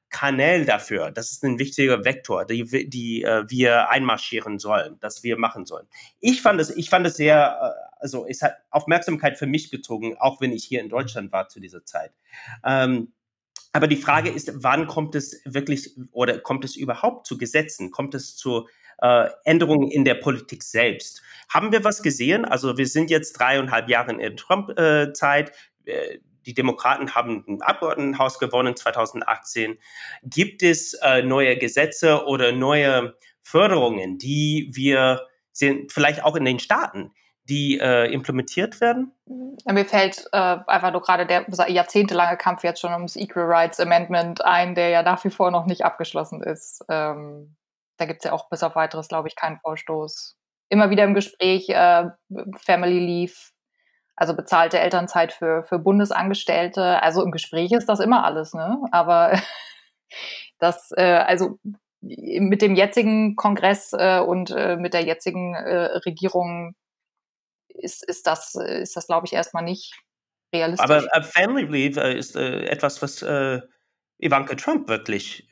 Kanal 0.10 0.66
dafür. 0.66 1.12
Das 1.12 1.32
ist 1.32 1.44
ein 1.44 1.60
wichtiger 1.60 2.06
Vektor, 2.06 2.46
die, 2.46 2.90
die 2.90 3.24
äh, 3.24 3.44
wir 3.48 3.90
einmarschieren 3.90 4.60
sollen, 4.60 4.98
das 5.00 5.24
wir 5.24 5.38
machen 5.38 5.66
sollen. 5.66 5.88
Ich 6.20 6.42
fand 6.42 6.62
es, 6.62 6.70
ich 6.76 6.90
fand 6.90 7.06
es 7.08 7.16
sehr, 7.16 7.58
äh, 7.62 7.98
also 8.00 8.26
es 8.28 8.42
hat 8.42 8.56
Aufmerksamkeit 8.70 9.38
für 9.38 9.48
mich 9.48 9.70
gezogen, 9.70 10.16
auch 10.18 10.40
wenn 10.40 10.52
ich 10.52 10.64
hier 10.64 10.82
in 10.82 10.90
Deutschland 10.90 11.32
war 11.32 11.50
zu 11.50 11.60
dieser 11.60 11.84
Zeit. 11.86 12.12
Ähm, 12.64 13.12
aber 13.74 13.88
die 13.88 13.98
Frage 13.98 14.30
ist, 14.30 14.52
wann 14.56 14.88
kommt 14.88 15.14
es 15.14 15.42
wirklich 15.46 15.96
oder 16.12 16.40
kommt 16.40 16.66
es 16.66 16.76
überhaupt 16.76 17.28
zu 17.28 17.38
Gesetzen? 17.38 17.92
Kommt 17.92 18.16
es 18.16 18.36
zu 18.36 18.68
äh, 19.00 19.30
Änderungen 19.44 19.92
in 19.92 20.06
der 20.06 20.16
Politik 20.16 20.64
selbst? 20.64 21.22
Haben 21.50 21.72
wir 21.72 21.84
was 21.84 22.02
gesehen? 22.02 22.46
Also 22.46 22.78
wir 22.78 22.88
sind 22.88 23.10
jetzt 23.10 23.34
dreieinhalb 23.34 23.90
Jahre 23.90 24.14
in 24.14 24.38
Trump-Zeit. 24.38 25.52
Die 26.48 26.54
Demokraten 26.54 27.14
haben 27.14 27.44
ein 27.48 27.62
Abgeordnetenhaus 27.62 28.40
gewonnen 28.40 28.76
2018. 28.76 29.78
Gibt 30.24 30.64
es 30.64 30.94
äh, 31.04 31.22
neue 31.22 31.58
Gesetze 31.58 32.26
oder 32.26 32.54
neue 32.54 33.16
Förderungen, 33.44 34.18
die 34.18 34.72
wir 34.74 35.28
sehen, 35.52 35.88
vielleicht 35.92 36.24
auch 36.24 36.38
in 36.38 36.46
den 36.46 36.60
Staaten, 36.60 37.12
die 37.44 37.80
äh, 37.80 38.12
implementiert 38.12 38.80
werden? 38.80 39.12
Mir 39.66 39.86
fällt 39.86 40.26
äh, 40.32 40.38
einfach 40.38 40.92
nur 40.92 41.02
gerade 41.02 41.26
der 41.26 41.46
jahrzehntelange 41.70 42.38
Kampf 42.38 42.64
jetzt 42.64 42.80
schon 42.80 42.94
ums 42.94 43.18
Equal 43.18 43.46
Rights 43.46 43.80
Amendment 43.80 44.44
ein, 44.44 44.74
der 44.74 44.90
ja 44.90 45.04
nach 45.04 45.24
wie 45.26 45.30
vor 45.30 45.52
noch 45.52 45.66
nicht 45.66 45.84
abgeschlossen 45.84 46.42
ist. 46.42 46.84
Ähm, 46.90 47.58
da 47.98 48.06
gibt 48.06 48.20
es 48.20 48.26
ja 48.26 48.32
auch 48.32 48.50
bis 48.50 48.64
auf 48.64 48.76
weiteres, 48.76 49.10
glaube 49.10 49.28
ich, 49.28 49.36
keinen 49.36 49.60
Vorstoß. 49.60 50.38
Immer 50.70 50.90
wieder 50.90 51.04
im 51.04 51.14
Gespräch, 51.14 51.70
äh, 51.70 52.06
Family 52.58 53.00
Leave, 53.00 53.36
also 54.18 54.36
bezahlte 54.36 54.80
Elternzeit 54.80 55.32
für, 55.32 55.64
für 55.64 55.78
Bundesangestellte. 55.78 57.02
Also 57.04 57.24
im 57.24 57.32
Gespräch 57.32 57.72
ist 57.72 57.88
das 57.88 58.00
immer 58.00 58.26
alles, 58.26 58.54
ne? 58.54 58.80
Aber 58.92 59.40
das, 60.60 60.92
äh, 60.98 61.04
also 61.04 61.60
mit 62.02 62.62
dem 62.62 62.76
jetzigen 62.76 63.36
Kongress 63.36 63.94
äh, 63.94 64.20
und 64.20 64.52
äh, 64.52 64.76
mit 64.76 64.94
der 64.94 65.04
jetzigen 65.04 65.54
äh, 65.54 65.98
Regierung 66.06 66.76
ist, 67.70 68.04
ist 68.08 68.26
das, 68.26 68.56
ist 68.56 68.96
das 68.96 69.06
glaube 69.06 69.28
ich, 69.28 69.34
erstmal 69.34 69.64
nicht 69.64 69.94
realistisch. 70.54 70.84
Aber 70.84 71.04
uh, 71.04 71.22
Family 71.22 71.66
Leave 71.66 72.02
äh, 72.02 72.18
ist 72.18 72.36
äh, 72.36 72.66
etwas, 72.66 73.02
was 73.02 73.22
Ivanka 74.20 74.56
Trump 74.56 74.90
wirklich 74.90 75.48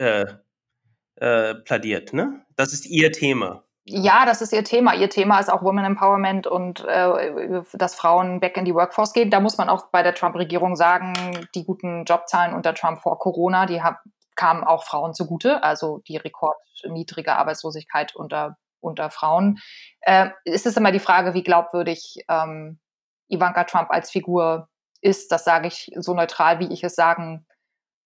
plädiert, 1.17 2.13
ne? 2.13 2.45
Das 2.55 2.73
ist 2.73 2.87
ihr 2.87 3.11
Thema 3.11 3.63
ja, 3.87 4.25
das 4.25 4.41
ist 4.41 4.51
ihr 4.51 4.63
Thema. 4.63 4.95
Ihr 4.95 5.11
Thema 5.11 5.39
ist 5.39 5.49
auch 5.49 5.61
Women 5.61 5.85
Empowerment 5.85 6.47
und 6.47 6.83
äh, 6.85 7.61
dass 7.73 7.93
Frauen 7.93 8.39
back 8.39 8.57
in 8.57 8.65
die 8.65 8.73
Workforce 8.73 9.13
gehen. 9.13 9.29
Da 9.29 9.39
muss 9.39 9.59
man 9.59 9.69
auch 9.69 9.91
bei 9.91 10.01
der 10.01 10.15
Trump-Regierung 10.15 10.75
sagen, 10.75 11.47
die 11.53 11.63
guten 11.63 12.03
Jobzahlen 12.03 12.55
unter 12.55 12.73
Trump 12.73 12.99
vor 13.01 13.19
Corona, 13.19 13.67
die 13.67 13.83
hab, 13.83 13.99
kamen 14.35 14.63
auch 14.63 14.85
Frauen 14.85 15.13
zugute. 15.13 15.63
Also 15.63 15.99
die 16.07 16.17
rekordniedrige 16.17 17.35
Arbeitslosigkeit 17.35 18.15
unter, 18.15 18.57
unter 18.79 19.11
Frauen. 19.11 19.59
Äh, 20.01 20.29
es 20.45 20.65
ist 20.65 20.77
immer 20.77 20.91
die 20.91 20.99
Frage, 20.99 21.35
wie 21.35 21.43
glaubwürdig 21.43 22.25
ähm, 22.27 22.79
Ivanka 23.27 23.65
Trump 23.65 23.91
als 23.91 24.09
Figur 24.09 24.67
ist. 25.01 25.31
Das 25.31 25.43
sage 25.43 25.67
ich 25.67 25.91
so 25.95 26.15
neutral, 26.15 26.57
wie 26.59 26.73
ich 26.73 26.83
es 26.83 26.95
sagen 26.95 27.45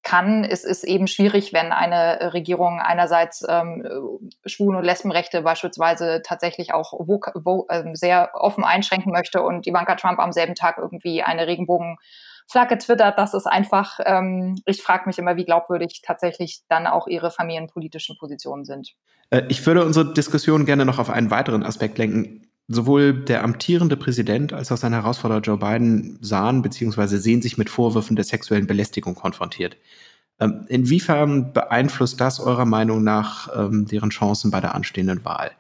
kann. 0.04 0.44
Es 0.44 0.64
ist 0.64 0.84
eben 0.84 1.08
schwierig, 1.08 1.54
wenn 1.54 1.72
eine 1.72 2.34
Regierung 2.34 2.80
einerseits 2.80 3.46
ähm, 3.48 3.84
Schwulen- 4.46 4.78
und 4.78 4.84
Lesbenrechte 4.84 5.42
beispielsweise 5.42 6.22
tatsächlich 6.24 6.74
auch 6.74 6.94
wo, 6.94 7.20
wo, 7.36 7.66
äh, 7.70 7.84
sehr 7.94 8.32
offen 8.34 8.64
einschränken 8.64 9.12
möchte 9.12 9.42
und 9.42 9.68
Ivanka 9.68 9.96
Trump 9.96 10.20
am 10.20 10.32
selben 10.32 10.56
Tag 10.56 10.78
irgendwie 10.78 11.22
eine 11.22 11.48
Regenbogenflagge 11.48 12.78
twittert. 12.78 13.18
Das 13.18 13.34
ist 13.34 13.46
einfach, 13.46 14.00
ähm, 14.06 14.56
ich 14.66 14.82
frage 14.82 15.04
mich 15.06 15.20
immer, 15.20 15.36
wie 15.36 15.46
glaubwürdig 15.46 16.02
tatsächlich 16.04 16.62
dann 16.70 16.88
auch 16.88 17.08
ihre 17.08 17.30
familienpolitischen 17.30 18.18
Positionen 18.18 18.64
sind. 18.64 18.94
Äh, 19.32 19.44
ich 19.50 19.66
würde 19.66 19.86
unsere 19.86 20.14
Diskussion 20.14 20.66
gerne 20.66 20.86
noch 20.86 21.00
auf 21.00 21.10
einen 21.10 21.30
weiteren 21.30 21.64
Aspekt 21.64 21.98
lenken 21.98 22.49
sowohl 22.70 23.14
der 23.14 23.44
amtierende 23.44 23.98
Präsident 23.98 24.54
als 24.54 24.72
auch 24.72 24.78
sein 24.78 24.94
Herausforderer 24.94 25.42
Joe 25.42 25.58
Biden 25.58 26.20
sahen 26.22 26.62
bzw. 26.62 27.18
sehen 27.18 27.42
sich 27.42 27.58
mit 27.58 27.70
Vorwürfen 27.70 28.16
der 28.16 28.24
sexuellen 28.26 28.68
Belästigung 28.68 29.16
konfrontiert. 29.16 29.76
Ähm, 30.40 30.66
inwiefern 30.70 31.52
beeinflusst 31.52 32.22
das 32.22 32.40
eurer 32.40 32.66
Meinung 32.66 33.04
nach 33.04 33.50
ähm, 33.54 33.86
deren 33.88 34.12
Chancen 34.12 34.52
bei 34.52 34.62
der 34.62 34.76
anstehenden 34.76 35.26
Wahl? 35.26 35.52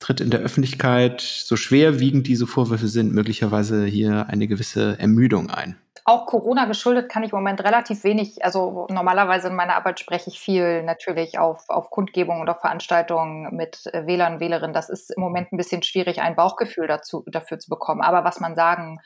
Tritt 0.00 0.20
in 0.20 0.30
der 0.30 0.40
Öffentlichkeit, 0.40 1.20
so 1.20 1.56
schwerwiegend 1.56 2.26
diese 2.26 2.46
Vorwürfe 2.46 2.88
sind, 2.88 3.12
möglicherweise 3.12 3.84
hier 3.84 4.26
eine 4.28 4.48
gewisse 4.48 4.98
Ermüdung 4.98 5.50
ein? 5.50 5.76
auch 6.10 6.26
Corona 6.26 6.64
geschuldet 6.64 7.08
kann 7.08 7.22
ich 7.22 7.32
im 7.32 7.38
Moment 7.38 7.62
relativ 7.62 8.04
wenig, 8.04 8.44
also 8.44 8.86
normalerweise 8.90 9.48
in 9.48 9.54
meiner 9.54 9.76
Arbeit 9.76 10.00
spreche 10.00 10.30
ich 10.30 10.40
viel 10.40 10.82
natürlich 10.82 11.38
auf, 11.38 11.68
auf 11.68 11.90
Kundgebungen 11.90 12.42
oder 12.42 12.54
Veranstaltungen 12.54 13.54
mit 13.54 13.86
äh, 13.92 14.06
Wählern 14.06 14.34
und 14.34 14.40
Wählerinnen. 14.40 14.74
Das 14.74 14.88
ist 14.88 15.10
im 15.10 15.22
Moment 15.22 15.52
ein 15.52 15.56
bisschen 15.56 15.82
schwierig, 15.82 16.20
ein 16.20 16.36
Bauchgefühl 16.36 16.86
dazu, 16.86 17.24
dafür 17.26 17.58
zu 17.58 17.70
bekommen. 17.70 18.00
Aber 18.00 18.24
was 18.24 18.40
man 18.40 18.56
sagen 18.56 19.00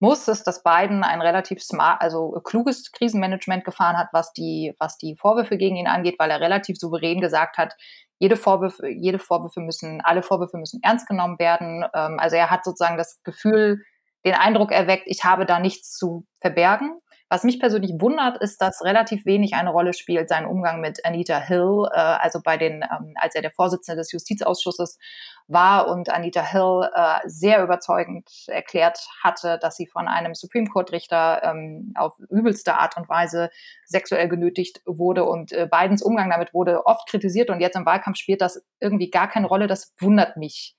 muss, 0.00 0.26
ist, 0.28 0.46
dass 0.46 0.62
Biden 0.62 1.04
ein 1.04 1.20
relativ 1.20 1.62
smart, 1.62 2.00
also 2.00 2.32
kluges 2.42 2.90
Krisenmanagement 2.90 3.64
gefahren 3.64 3.98
hat, 3.98 4.08
was 4.12 4.32
die, 4.32 4.74
was 4.78 4.96
die 4.96 5.14
Vorwürfe 5.16 5.58
gegen 5.58 5.76
ihn 5.76 5.86
angeht, 5.86 6.16
weil 6.18 6.30
er 6.30 6.40
relativ 6.40 6.78
souverän 6.78 7.20
gesagt 7.20 7.58
hat, 7.58 7.74
jede 8.18 8.36
Vorwürfe, 8.36 8.88
jede 8.88 9.18
Vorwürfe 9.18 9.60
müssen, 9.60 10.00
alle 10.02 10.22
Vorwürfe 10.22 10.58
müssen 10.58 10.80
ernst 10.82 11.06
genommen 11.06 11.38
werden. 11.38 11.84
Ähm, 11.94 12.18
also 12.18 12.36
er 12.36 12.50
hat 12.50 12.64
sozusagen 12.64 12.96
das 12.96 13.22
Gefühl, 13.22 13.82
den 14.24 14.34
Eindruck 14.34 14.72
erweckt, 14.72 15.04
ich 15.06 15.24
habe 15.24 15.46
da 15.46 15.58
nichts 15.58 15.96
zu 15.96 16.26
verbergen. 16.40 17.00
Was 17.32 17.44
mich 17.44 17.60
persönlich 17.60 17.92
wundert, 18.00 18.38
ist, 18.38 18.60
dass 18.60 18.82
relativ 18.84 19.24
wenig 19.24 19.54
eine 19.54 19.70
Rolle 19.70 19.92
spielt 19.92 20.28
sein 20.28 20.46
Umgang 20.46 20.80
mit 20.80 21.06
Anita 21.06 21.38
Hill, 21.38 21.88
äh, 21.92 21.96
also 21.96 22.40
bei 22.42 22.56
den, 22.56 22.82
ähm, 22.82 23.14
als 23.14 23.36
er 23.36 23.42
der 23.42 23.52
Vorsitzende 23.52 24.00
des 24.00 24.10
Justizausschusses 24.10 24.98
war 25.46 25.86
und 25.88 26.10
Anita 26.10 26.44
Hill 26.44 26.90
äh, 26.92 27.20
sehr 27.26 27.62
überzeugend 27.62 28.28
erklärt 28.48 29.06
hatte, 29.22 29.60
dass 29.62 29.76
sie 29.76 29.86
von 29.86 30.08
einem 30.08 30.34
Supreme 30.34 30.66
Court 30.66 30.90
Richter 30.90 31.40
ähm, 31.44 31.92
auf 31.96 32.18
übelste 32.30 32.74
Art 32.74 32.96
und 32.96 33.08
Weise 33.08 33.50
sexuell 33.86 34.28
genötigt 34.28 34.82
wurde 34.84 35.24
und 35.24 35.52
äh, 35.52 35.68
Bidens 35.70 36.02
Umgang 36.02 36.30
damit 36.30 36.52
wurde 36.52 36.84
oft 36.84 37.08
kritisiert 37.08 37.48
und 37.48 37.60
jetzt 37.60 37.76
im 37.76 37.86
Wahlkampf 37.86 38.16
spielt 38.16 38.40
das 38.40 38.60
irgendwie 38.80 39.08
gar 39.08 39.28
keine 39.28 39.46
Rolle. 39.46 39.68
Das 39.68 39.94
wundert 40.00 40.36
mich 40.36 40.74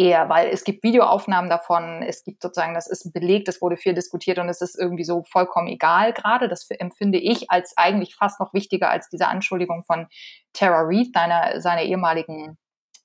eher, 0.00 0.30
weil 0.30 0.48
es 0.48 0.64
gibt 0.64 0.82
Videoaufnahmen 0.82 1.50
davon, 1.50 2.02
es 2.02 2.24
gibt 2.24 2.42
sozusagen, 2.42 2.72
das 2.72 2.88
ist 2.88 3.12
belegt, 3.12 3.48
es 3.48 3.60
wurde 3.60 3.76
viel 3.76 3.92
diskutiert 3.92 4.38
und 4.38 4.48
es 4.48 4.62
ist 4.62 4.78
irgendwie 4.78 5.04
so 5.04 5.22
vollkommen 5.24 5.68
egal 5.68 6.14
gerade. 6.14 6.48
Das 6.48 6.68
empfinde 6.70 7.18
ich 7.18 7.50
als 7.50 7.76
eigentlich 7.76 8.16
fast 8.16 8.40
noch 8.40 8.54
wichtiger 8.54 8.90
als 8.90 9.10
diese 9.10 9.28
Anschuldigung 9.28 9.84
von 9.84 10.06
Tara 10.54 10.82
Reid, 10.84 11.08
seiner, 11.12 11.60
seiner 11.60 11.82
ehemaligen 11.82 12.56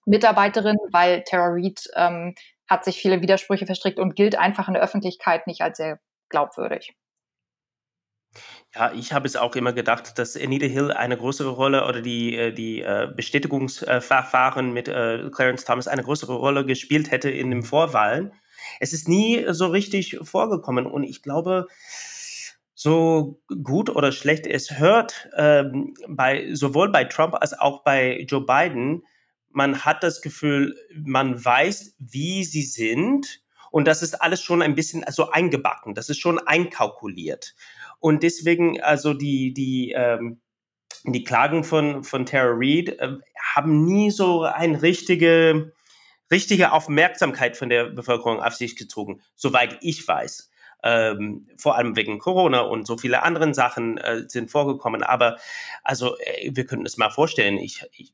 Mitarbeiterin, 0.05 0.77
weil 0.91 1.23
Tara 1.23 1.49
Reid 1.49 1.81
ähm, 1.95 2.33
hat 2.69 2.85
sich 2.85 2.97
viele 2.97 3.21
Widersprüche 3.21 3.65
verstrickt 3.65 3.99
und 3.99 4.15
gilt 4.15 4.37
einfach 4.37 4.67
in 4.69 4.73
der 4.73 4.83
Öffentlichkeit 4.83 5.47
nicht 5.47 5.61
als 5.61 5.77
sehr 5.77 5.99
glaubwürdig. 6.29 6.95
Ja, 8.75 8.91
ich 8.91 9.13
habe 9.13 9.25
es 9.25 9.37
auch 9.37 9.55
immer 9.55 9.71
gedacht, 9.71 10.19
dass 10.19 10.35
Anita 10.35 10.65
Hill 10.65 10.91
eine 10.91 11.15
größere 11.15 11.49
Rolle 11.49 11.87
oder 11.87 12.01
die, 12.01 12.35
äh, 12.35 12.51
die 12.51 12.81
äh, 12.81 13.07
Bestätigungsverfahren 13.15 14.73
mit 14.73 14.89
äh, 14.89 15.29
Clarence 15.33 15.63
Thomas 15.63 15.87
eine 15.87 16.03
größere 16.03 16.33
Rolle 16.33 16.65
gespielt 16.65 17.09
hätte 17.09 17.29
in 17.29 17.51
den 17.51 17.63
Vorwahlen. 17.63 18.33
Es 18.81 18.91
ist 18.91 19.07
nie 19.07 19.45
so 19.49 19.67
richtig 19.67 20.19
vorgekommen 20.23 20.87
und 20.87 21.03
ich 21.03 21.21
glaube, 21.21 21.67
so 22.73 23.39
gut 23.63 23.89
oder 23.89 24.11
schlecht 24.11 24.45
es 24.45 24.77
hört, 24.77 25.29
ähm, 25.37 25.93
bei, 26.09 26.53
sowohl 26.53 26.91
bei 26.91 27.05
Trump 27.05 27.35
als 27.35 27.57
auch 27.57 27.81
bei 27.83 28.25
Joe 28.27 28.45
Biden, 28.45 29.03
man 29.51 29.85
hat 29.85 30.03
das 30.03 30.21
Gefühl, 30.21 30.75
man 30.93 31.43
weiß, 31.43 31.95
wie 31.99 32.43
sie 32.43 32.63
sind 32.63 33.41
und 33.71 33.87
das 33.87 34.01
ist 34.01 34.21
alles 34.21 34.41
schon 34.41 34.61
ein 34.61 34.75
bisschen 34.75 35.05
so 35.09 35.31
eingebacken, 35.31 35.95
das 35.95 36.09
ist 36.09 36.19
schon 36.19 36.39
einkalkuliert. 36.39 37.55
Und 38.05 38.21
deswegen, 38.21 38.79
also 38.81 39.15
die, 39.15 39.51
die, 39.51 39.91
ähm, 39.97 40.39
die 41.05 41.23
Klagen 41.23 41.63
von, 41.63 42.03
von 42.03 42.27
Tara 42.27 42.53
Reid 42.55 42.89
äh, 42.99 43.17
haben 43.55 43.83
nie 43.83 44.11
so 44.11 44.43
eine 44.43 44.83
richtige, 44.83 45.73
richtige 46.29 46.71
Aufmerksamkeit 46.71 47.57
von 47.57 47.69
der 47.69 47.85
Bevölkerung 47.85 48.43
auf 48.43 48.53
sich 48.53 48.75
gezogen, 48.75 49.23
soweit 49.33 49.79
ich 49.81 50.07
weiß 50.07 50.51
ähm, 50.83 51.47
vor 51.57 51.77
allem 51.77 51.95
wegen 51.95 52.19
Corona 52.19 52.59
und 52.59 52.85
so 52.85 52.95
viele 52.95 53.23
anderen 53.23 53.55
Sachen 53.55 53.97
äh, 53.97 54.25
sind 54.27 54.51
vorgekommen. 54.51 55.01
Aber 55.01 55.37
also 55.81 56.15
äh, 56.19 56.51
wir 56.53 56.67
könnten 56.67 56.85
es 56.85 56.97
mal 56.97 57.09
vorstellen, 57.09 57.57
ich, 57.57 57.85
ich 57.91 58.13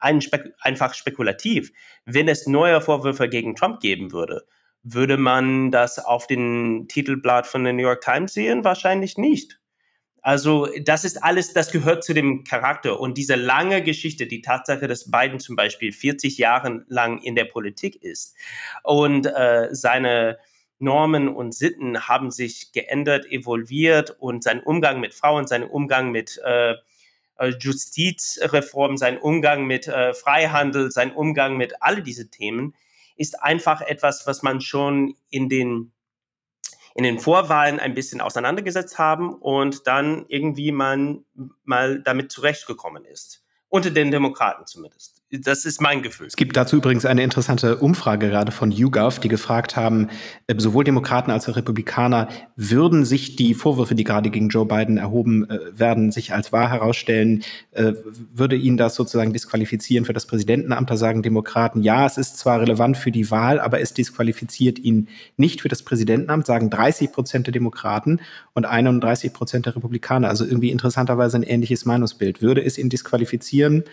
ein 0.00 0.20
Spek 0.20 0.54
einfach 0.60 0.94
spekulativ, 0.94 1.70
wenn 2.04 2.26
es 2.26 2.48
neue 2.48 2.80
Vorwürfe 2.80 3.28
gegen 3.28 3.54
Trump 3.54 3.78
geben 3.78 4.10
würde, 4.10 4.44
würde 4.82 5.16
man 5.16 5.70
das 5.70 5.98
auf 5.98 6.26
den 6.26 6.88
Titelblatt 6.88 7.46
von 7.46 7.64
der 7.64 7.72
New 7.72 7.82
York 7.82 8.00
Times 8.00 8.34
sehen? 8.34 8.64
Wahrscheinlich 8.64 9.18
nicht. 9.18 9.58
Also 10.20 10.68
das 10.82 11.04
ist 11.04 11.22
alles, 11.22 11.52
das 11.52 11.70
gehört 11.70 12.04
zu 12.04 12.12
dem 12.12 12.44
Charakter. 12.44 13.00
Und 13.00 13.16
diese 13.18 13.34
lange 13.34 13.82
Geschichte, 13.82 14.26
die 14.26 14.42
Tatsache, 14.42 14.86
dass 14.88 15.10
Biden 15.10 15.40
zum 15.40 15.56
Beispiel 15.56 15.92
40 15.92 16.38
Jahre 16.38 16.84
lang 16.88 17.22
in 17.22 17.34
der 17.34 17.44
Politik 17.44 18.02
ist 18.02 18.36
und 18.82 19.26
äh, 19.26 19.68
seine 19.70 20.38
Normen 20.80 21.28
und 21.28 21.54
Sitten 21.54 22.08
haben 22.08 22.30
sich 22.30 22.72
geändert, 22.72 23.26
evolviert 23.30 24.16
und 24.18 24.44
sein 24.44 24.62
Umgang 24.62 25.00
mit 25.00 25.14
Frauen, 25.14 25.46
sein 25.46 25.64
Umgang 25.64 26.10
mit 26.10 26.40
äh, 26.44 26.74
äh, 27.38 27.48
Justizreform, 27.58 28.96
sein 28.96 29.18
Umgang 29.18 29.66
mit 29.66 29.88
äh, 29.88 30.14
Freihandel, 30.14 30.90
sein 30.90 31.12
Umgang 31.12 31.56
mit 31.56 31.74
all 31.80 32.02
diese 32.02 32.30
Themen 32.30 32.74
ist 33.18 33.42
einfach 33.42 33.80
etwas, 33.82 34.26
was 34.26 34.42
man 34.42 34.60
schon 34.60 35.14
in 35.28 35.48
den 35.48 35.92
in 36.94 37.04
den 37.04 37.20
Vorwahlen 37.20 37.78
ein 37.78 37.94
bisschen 37.94 38.20
auseinandergesetzt 38.20 38.98
haben 38.98 39.34
und 39.34 39.86
dann 39.86 40.24
irgendwie 40.26 40.72
man 40.72 41.24
mal 41.62 42.02
damit 42.02 42.32
zurechtgekommen 42.32 43.04
ist. 43.04 43.44
Unter 43.68 43.90
den 43.90 44.10
Demokraten 44.10 44.66
zumindest. 44.66 45.17
Das 45.30 45.66
ist 45.66 45.82
mein 45.82 46.00
Gefühl. 46.00 46.26
Es 46.26 46.36
gibt 46.36 46.56
dazu 46.56 46.76
übrigens 46.76 47.04
eine 47.04 47.22
interessante 47.22 47.76
Umfrage 47.76 48.30
gerade 48.30 48.50
von 48.50 48.70
YouGov, 48.70 49.18
die 49.18 49.28
gefragt 49.28 49.76
haben, 49.76 50.08
äh, 50.46 50.54
sowohl 50.56 50.84
Demokraten 50.84 51.30
als 51.30 51.46
auch 51.50 51.56
Republikaner, 51.56 52.28
würden 52.56 53.04
sich 53.04 53.36
die 53.36 53.52
Vorwürfe, 53.52 53.94
die 53.94 54.04
gerade 54.04 54.30
gegen 54.30 54.48
Joe 54.48 54.64
Biden 54.64 54.96
erhoben 54.96 55.48
äh, 55.50 55.58
werden, 55.78 56.12
sich 56.12 56.32
als 56.32 56.50
wahr 56.50 56.70
herausstellen, 56.70 57.42
äh, 57.72 57.92
würde 58.32 58.56
ihn 58.56 58.78
das 58.78 58.94
sozusagen 58.94 59.34
disqualifizieren 59.34 60.06
für 60.06 60.14
das 60.14 60.24
Präsidentenamt? 60.24 60.88
Da 60.88 60.96
sagen 60.96 61.22
Demokraten, 61.22 61.82
ja, 61.82 62.06
es 62.06 62.16
ist 62.16 62.38
zwar 62.38 62.62
relevant 62.62 62.96
für 62.96 63.10
die 63.10 63.30
Wahl, 63.30 63.60
aber 63.60 63.82
es 63.82 63.92
disqualifiziert 63.92 64.78
ihn 64.78 65.08
nicht 65.36 65.60
für 65.60 65.68
das 65.68 65.82
Präsidentenamt, 65.82 66.46
sagen 66.46 66.70
30 66.70 67.12
Prozent 67.12 67.46
der 67.46 67.52
Demokraten 67.52 68.20
und 68.54 68.64
31 68.64 69.34
Prozent 69.34 69.66
der 69.66 69.76
Republikaner. 69.76 70.30
Also 70.30 70.46
irgendwie 70.46 70.70
interessanterweise 70.70 71.36
ein 71.36 71.42
ähnliches 71.42 71.84
Meinungsbild. 71.84 72.40
Würde 72.40 72.64
es 72.64 72.78
ihn 72.78 72.88
disqualifizieren? 72.88 73.84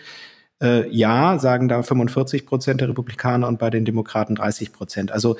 Äh, 0.62 0.88
ja, 0.88 1.38
sagen 1.38 1.68
da 1.68 1.82
45 1.82 2.46
Prozent 2.46 2.80
der 2.80 2.88
Republikaner 2.88 3.46
und 3.46 3.58
bei 3.58 3.70
den 3.70 3.84
Demokraten 3.84 4.34
30 4.34 4.72
Prozent. 4.72 5.12
Also 5.12 5.36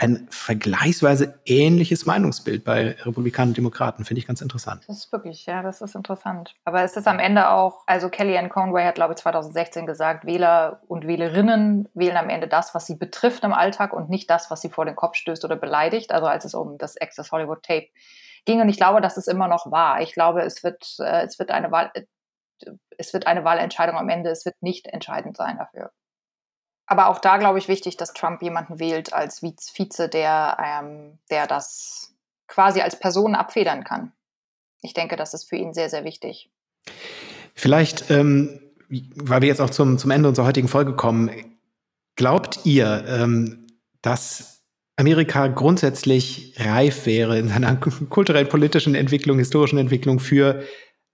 ein 0.00 0.28
vergleichsweise 0.30 1.38
ähnliches 1.44 2.06
Meinungsbild 2.06 2.64
bei 2.64 2.96
Republikanern 3.04 3.50
und 3.50 3.58
Demokraten, 3.58 4.04
finde 4.06 4.20
ich 4.20 4.26
ganz 4.26 4.40
interessant. 4.40 4.84
Das 4.88 4.96
ist 4.96 5.12
wirklich, 5.12 5.44
ja, 5.44 5.62
das 5.62 5.82
ist 5.82 5.94
interessant. 5.94 6.54
Aber 6.64 6.82
es 6.82 6.96
ist 6.96 7.06
am 7.06 7.18
Ende 7.18 7.50
auch, 7.50 7.82
also 7.86 8.08
Kellyanne 8.08 8.48
Conway 8.48 8.84
hat, 8.84 8.94
glaube 8.94 9.12
ich, 9.12 9.18
2016 9.18 9.84
gesagt, 9.84 10.24
Wähler 10.24 10.80
und 10.88 11.06
Wählerinnen 11.06 11.86
wählen 11.92 12.16
am 12.16 12.30
Ende 12.30 12.48
das, 12.48 12.74
was 12.74 12.86
sie 12.86 12.94
betrifft 12.94 13.44
im 13.44 13.52
Alltag 13.52 13.92
und 13.92 14.08
nicht 14.08 14.30
das, 14.30 14.50
was 14.50 14.62
sie 14.62 14.70
vor 14.70 14.86
den 14.86 14.96
Kopf 14.96 15.16
stößt 15.16 15.44
oder 15.44 15.56
beleidigt. 15.56 16.12
Also 16.12 16.26
als 16.28 16.46
es 16.46 16.54
um 16.54 16.78
das 16.78 16.96
Access 16.98 17.30
Hollywood 17.30 17.62
Tape 17.62 17.88
ging. 18.46 18.62
Und 18.62 18.70
ich 18.70 18.78
glaube, 18.78 19.02
das 19.02 19.18
ist 19.18 19.28
immer 19.28 19.48
noch 19.48 19.70
wahr. 19.70 20.00
Ich 20.00 20.14
glaube, 20.14 20.40
es 20.40 20.64
wird, 20.64 20.96
äh, 21.00 21.26
es 21.26 21.38
wird 21.38 21.50
eine 21.50 21.70
Wahl, 21.70 21.90
es 22.98 23.12
wird 23.12 23.26
eine 23.26 23.44
Wahlentscheidung 23.44 23.96
am 23.96 24.08
Ende, 24.08 24.30
es 24.30 24.44
wird 24.44 24.62
nicht 24.62 24.86
entscheidend 24.86 25.36
sein 25.36 25.58
dafür. 25.58 25.92
Aber 26.86 27.08
auch 27.08 27.20
da 27.20 27.36
glaube 27.36 27.58
ich 27.58 27.68
wichtig, 27.68 27.96
dass 27.96 28.12
Trump 28.12 28.42
jemanden 28.42 28.80
wählt 28.80 29.12
als 29.12 29.42
Vize, 29.42 30.08
der, 30.08 30.58
ähm, 30.62 31.18
der 31.30 31.46
das 31.46 32.14
quasi 32.48 32.80
als 32.80 32.98
Person 32.98 33.34
abfedern 33.34 33.84
kann. 33.84 34.12
Ich 34.82 34.94
denke, 34.94 35.16
das 35.16 35.34
ist 35.34 35.48
für 35.48 35.56
ihn 35.56 35.72
sehr, 35.72 35.88
sehr 35.88 36.04
wichtig. 36.04 36.50
Vielleicht, 37.54 38.10
ähm, 38.10 38.60
weil 38.88 39.42
wir 39.42 39.48
jetzt 39.48 39.60
auch 39.60 39.70
zum, 39.70 39.98
zum 39.98 40.10
Ende 40.10 40.28
unserer 40.28 40.46
heutigen 40.46 40.68
Folge 40.68 40.96
kommen, 40.96 41.30
glaubt 42.16 42.60
ihr, 42.64 43.04
ähm, 43.06 43.68
dass 44.02 44.64
Amerika 44.96 45.46
grundsätzlich 45.46 46.54
reif 46.58 47.06
wäre 47.06 47.38
in 47.38 47.48
seiner 47.48 47.76
kulturellen, 48.10 48.48
politischen 48.48 48.94
Entwicklung, 48.94 49.38
historischen 49.38 49.78
Entwicklung 49.78 50.18
für 50.18 50.64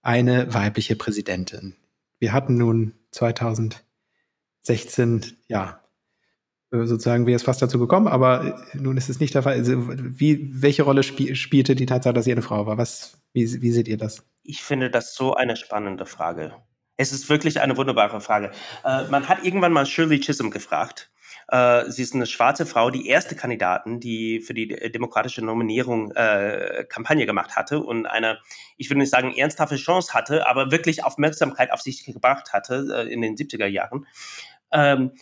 eine 0.06 0.54
weibliche 0.54 0.94
Präsidentin. 0.94 1.74
Wir 2.20 2.32
hatten 2.32 2.56
nun 2.56 2.94
2016, 3.10 5.36
ja, 5.48 5.80
sozusagen 6.70 7.26
wäre 7.26 7.34
es 7.34 7.42
fast 7.42 7.60
dazu 7.60 7.80
gekommen, 7.80 8.06
aber 8.06 8.62
nun 8.74 8.96
ist 8.96 9.08
es 9.08 9.18
nicht 9.18 9.34
der 9.34 9.42
Fall. 9.42 9.54
Also, 9.54 9.88
wie, 9.88 10.48
welche 10.62 10.84
Rolle 10.84 11.02
spie 11.02 11.34
spielte 11.34 11.74
die 11.74 11.86
Tatsache, 11.86 12.14
dass 12.14 12.24
sie 12.24 12.32
eine 12.32 12.42
Frau 12.42 12.66
war? 12.66 12.78
Was, 12.78 13.20
wie, 13.32 13.60
wie 13.60 13.72
seht 13.72 13.88
ihr 13.88 13.96
das? 13.96 14.24
Ich 14.44 14.62
finde 14.62 14.90
das 14.90 15.14
so 15.14 15.34
eine 15.34 15.56
spannende 15.56 16.06
Frage. 16.06 16.54
Es 16.96 17.12
ist 17.12 17.28
wirklich 17.28 17.60
eine 17.60 17.76
wunderbare 17.76 18.20
Frage. 18.20 18.52
Äh, 18.84 19.08
man 19.08 19.28
hat 19.28 19.44
irgendwann 19.44 19.72
mal 19.72 19.86
Shirley 19.86 20.20
Chisholm 20.20 20.52
gefragt, 20.52 21.10
äh, 21.48 21.90
sie 21.90 22.02
ist 22.02 22.14
eine 22.14 22.26
schwarze 22.26 22.66
Frau, 22.66 22.90
die 22.90 23.06
erste 23.06 23.36
Kandidatin, 23.36 24.00
die 24.00 24.40
für 24.40 24.54
die 24.54 24.68
demokratische 24.90 25.44
Nominierung 25.44 26.10
äh, 26.12 26.84
Kampagne 26.88 27.26
gemacht 27.26 27.54
hatte 27.54 27.80
und 27.80 28.06
eine, 28.06 28.38
ich 28.76 28.90
würde 28.90 29.00
nicht 29.00 29.10
sagen 29.10 29.32
ernsthafte 29.32 29.76
Chance 29.76 30.12
hatte, 30.14 30.46
aber 30.46 30.70
wirklich 30.70 31.04
Aufmerksamkeit 31.04 31.72
auf 31.72 31.80
sich 31.80 32.04
gebracht 32.04 32.52
hatte 32.52 32.88
äh, 32.92 33.12
in 33.12 33.22
den 33.22 33.36
70er 33.36 33.66
Jahren. 33.66 34.06
Ähm, 34.72 35.12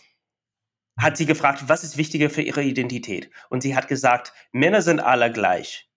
hat 0.97 1.17
sie 1.17 1.25
gefragt, 1.25 1.65
was 1.67 1.83
ist 1.83 1.97
wichtiger 1.97 2.29
für 2.29 2.41
ihre 2.41 2.63
Identität? 2.63 3.29
Und 3.49 3.61
sie 3.61 3.75
hat 3.75 3.87
gesagt, 3.87 4.33
Männer 4.51 4.81
sind 4.81 5.01
alle 5.01 5.31
gleich. 5.31 5.89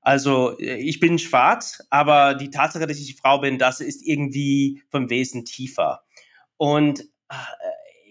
Also 0.00 0.58
äh, 0.58 0.76
ich 0.76 0.98
bin 0.98 1.18
schwarz, 1.18 1.86
aber 1.90 2.34
die 2.34 2.50
Tatsache, 2.50 2.86
dass 2.86 2.98
ich 2.98 3.16
Frau 3.16 3.40
bin, 3.40 3.58
das 3.58 3.80
ist 3.80 4.02
irgendwie 4.02 4.82
vom 4.90 5.10
Wesen 5.10 5.44
tiefer. 5.44 6.04
Und 6.56 7.00
äh, 7.28 7.34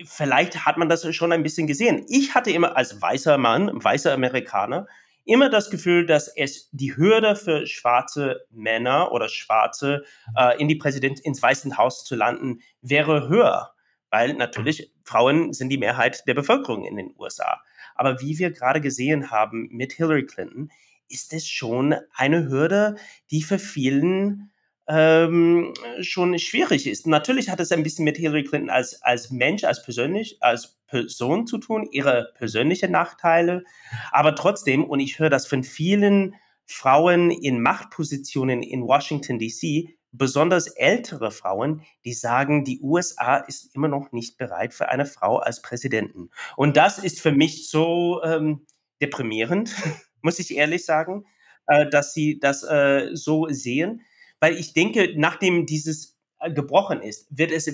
vielleicht 0.04 0.66
hat 0.66 0.78
man 0.78 0.90
das 0.90 1.14
schon 1.16 1.32
ein 1.32 1.44
bisschen 1.44 1.68
gesehen. 1.68 2.06
Ich 2.10 2.36
hatte 2.36 2.52
immer 2.52 2.76
als 2.76 3.02
weißer 3.02 3.38
Mann, 3.38 3.72
weißer 3.74 4.14
Amerikaner, 4.14 4.88
immer 5.26 5.50
das 5.50 5.70
Gefühl, 5.70 6.06
dass 6.06 6.28
es 6.28 6.70
die 6.72 6.96
Hürde 6.96 7.36
für 7.36 7.66
schwarze 7.66 8.46
Männer 8.52 9.12
oder 9.12 9.28
Schwarze 9.28 10.04
äh, 10.38 10.60
in 10.60 10.68
die 10.68 10.76
Präsident 10.76 11.20
ins 11.20 11.42
Weiße 11.42 11.78
Haus 11.78 12.06
zu 12.06 12.16
landen 12.16 12.62
wäre 12.82 13.28
höher, 13.28 13.74
weil 14.12 14.34
natürlich 14.34 14.94
Frauen 15.04 15.52
sind 15.54 15.70
die 15.70 15.78
Mehrheit 15.78 16.24
der 16.28 16.36
Bevölkerung 16.36 16.86
in 16.86 16.96
den 16.96 17.14
USA. 17.18 17.62
Aber 17.96 18.22
wie 18.22 18.38
wir 18.38 18.52
gerade 18.52 18.82
gesehen 18.82 19.32
haben 19.32 19.70
mit 19.72 19.94
Hillary 19.94 20.26
Clinton, 20.26 20.70
ist 21.08 21.34
es 21.34 21.48
schon 21.48 21.96
eine 22.14 22.50
Hürde, 22.50 22.96
die 23.32 23.42
für 23.42 23.60
vielen 23.60 24.52
ähm, 24.88 25.74
schon 26.02 26.38
schwierig 26.38 26.88
ist. 26.88 27.08
Natürlich 27.08 27.50
hat 27.50 27.60
es 27.60 27.72
ein 27.72 27.84
bisschen 27.84 28.06
mit 28.06 28.18
Hillary 28.18 28.44
Clinton 28.44 28.70
als, 28.70 29.02
als 29.02 29.32
Mensch, 29.32 29.64
als 29.64 29.84
persönlich, 29.84 30.38
als 30.42 30.78
Person 30.88 31.48
zu 31.48 31.58
tun, 31.58 31.88
ihre 31.92 32.32
persönlichen 32.38 32.92
Nachteile. 32.92 33.64
Aber 34.12 34.36
trotzdem, 34.36 34.84
und 34.84 35.00
ich 35.00 35.20
höre 35.20 35.30
das 35.30 35.48
von 35.48 35.64
vielen 35.64 36.36
Frauen 36.66 37.32
in 37.32 37.62
Machtpositionen 37.62 38.64
in 38.64 38.84
Washington 38.84 39.40
DC, 39.40 39.90
besonders 40.12 40.68
ältere 40.68 41.32
Frauen, 41.32 41.82
die 42.06 42.14
sagen, 42.14 42.64
die 42.64 42.80
USA 42.82 43.38
ist 43.38 43.76
immer 43.76 43.88
noch 43.88 44.12
nicht 44.12 44.38
bereit 44.38 44.74
für 44.74 44.90
eine 44.90 45.06
Frau 45.06 45.38
als 45.38 45.62
Präsidenten. 45.62 46.30
Und 46.56 46.78
das 46.78 47.00
ist 47.00 47.22
für 47.22 47.32
mich 47.32 47.70
so 47.70 48.22
ähm, 48.24 48.66
deprimierend, 49.02 49.76
muss 50.22 50.40
ich 50.40 50.56
ehrlich 50.56 50.86
sagen, 50.86 51.26
äh, 51.68 51.90
dass 51.90 52.14
sie 52.14 52.40
das 52.40 52.64
äh, 52.64 53.10
so 53.14 53.48
sehen 53.50 54.02
weil 54.40 54.58
ich 54.58 54.74
denke, 54.74 55.14
nachdem 55.16 55.66
dieses 55.66 56.18
äh, 56.40 56.52
gebrochen 56.52 57.02
ist, 57.02 57.28
wird 57.30 57.52
es 57.52 57.68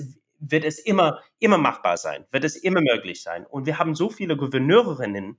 wird 0.44 0.64
es 0.64 0.78
immer, 0.80 1.22
immer 1.38 1.56
machbar 1.56 1.96
sein, 1.96 2.26
wird 2.32 2.44
es 2.44 2.56
immer 2.56 2.80
möglich 2.80 3.22
sein. 3.22 3.46
Und 3.46 3.64
wir 3.64 3.78
haben 3.78 3.94
so 3.94 4.10
viele 4.10 4.36
Gouverneurinnen, 4.36 5.38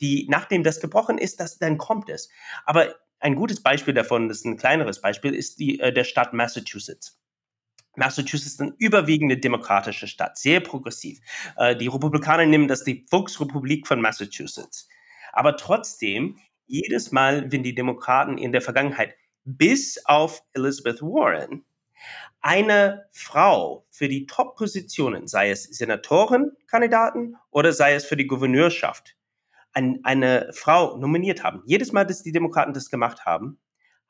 die, 0.00 0.26
nachdem 0.28 0.62
das 0.62 0.80
gebrochen 0.80 1.16
ist, 1.16 1.40
das, 1.40 1.58
dann 1.58 1.78
kommt 1.78 2.10
es. 2.10 2.28
Aber 2.66 2.94
ein 3.18 3.34
gutes 3.34 3.62
Beispiel 3.62 3.94
davon, 3.94 4.28
das 4.28 4.38
ist 4.38 4.44
ein 4.44 4.56
kleineres 4.56 5.00
Beispiel, 5.00 5.34
ist 5.34 5.58
die, 5.58 5.80
äh, 5.80 5.92
der 5.92 6.04
Stadt 6.04 6.32
Massachusetts. 6.32 7.18
Massachusetts 7.96 8.54
ist 8.54 8.60
eine 8.60 8.74
überwiegende 8.78 9.38
demokratische 9.38 10.06
Stadt, 10.06 10.38
sehr 10.38 10.60
progressiv. 10.60 11.20
Äh, 11.56 11.76
die 11.76 11.88
Republikaner 11.88 12.46
nehmen 12.46 12.68
das 12.68 12.84
die 12.84 13.06
Volksrepublik 13.08 13.86
von 13.86 14.00
Massachusetts. 14.00 14.88
Aber 15.32 15.56
trotzdem, 15.56 16.38
jedes 16.66 17.12
Mal, 17.12 17.50
wenn 17.52 17.62
die 17.62 17.74
Demokraten 17.74 18.38
in 18.38 18.52
der 18.52 18.62
Vergangenheit 18.62 19.14
bis 19.44 20.04
auf 20.06 20.42
Elizabeth 20.52 21.02
Warren, 21.02 21.64
eine 22.40 23.06
Frau 23.12 23.86
für 23.90 24.08
die 24.08 24.26
Top-Positionen, 24.26 25.28
sei 25.28 25.50
es 25.50 25.64
Senatorenkandidaten 25.64 27.36
oder 27.50 27.72
sei 27.72 27.94
es 27.94 28.04
für 28.04 28.16
die 28.16 28.26
Gouverneurschaft, 28.26 29.16
ein, 29.72 30.00
eine 30.04 30.50
Frau 30.52 30.96
nominiert 30.96 31.42
haben. 31.44 31.62
Jedes 31.66 31.92
Mal, 31.92 32.04
dass 32.04 32.22
die 32.22 32.32
Demokraten 32.32 32.74
das 32.74 32.90
gemacht 32.90 33.24
haben, 33.24 33.58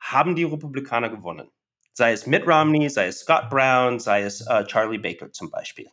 haben 0.00 0.34
die 0.34 0.44
Republikaner 0.44 1.10
gewonnen. 1.10 1.50
Sei 1.92 2.12
es 2.12 2.26
Mitt 2.26 2.46
Romney, 2.46 2.88
sei 2.88 3.06
es 3.06 3.20
Scott 3.20 3.50
Brown, 3.50 4.00
sei 4.00 4.22
es 4.22 4.40
uh, 4.48 4.64
Charlie 4.64 4.98
Baker 4.98 5.30
zum 5.30 5.50
Beispiel. 5.50 5.88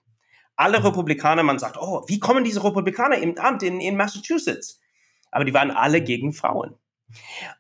Alle 0.56 0.84
Republikaner, 0.84 1.44
man 1.44 1.60
sagt, 1.60 1.78
oh, 1.78 2.04
wie 2.08 2.20
kommen 2.20 2.44
diese 2.44 2.64
Republikaner 2.64 3.18
im 3.18 3.38
Amt 3.38 3.64
in, 3.64 3.80
in 3.80 3.98
Massachusetts? 3.98 4.80
Aber 5.32 5.46
die 5.46 5.54
waren 5.54 5.72
alle 5.72 6.02
gegen 6.02 6.34
Frauen. 6.34 6.76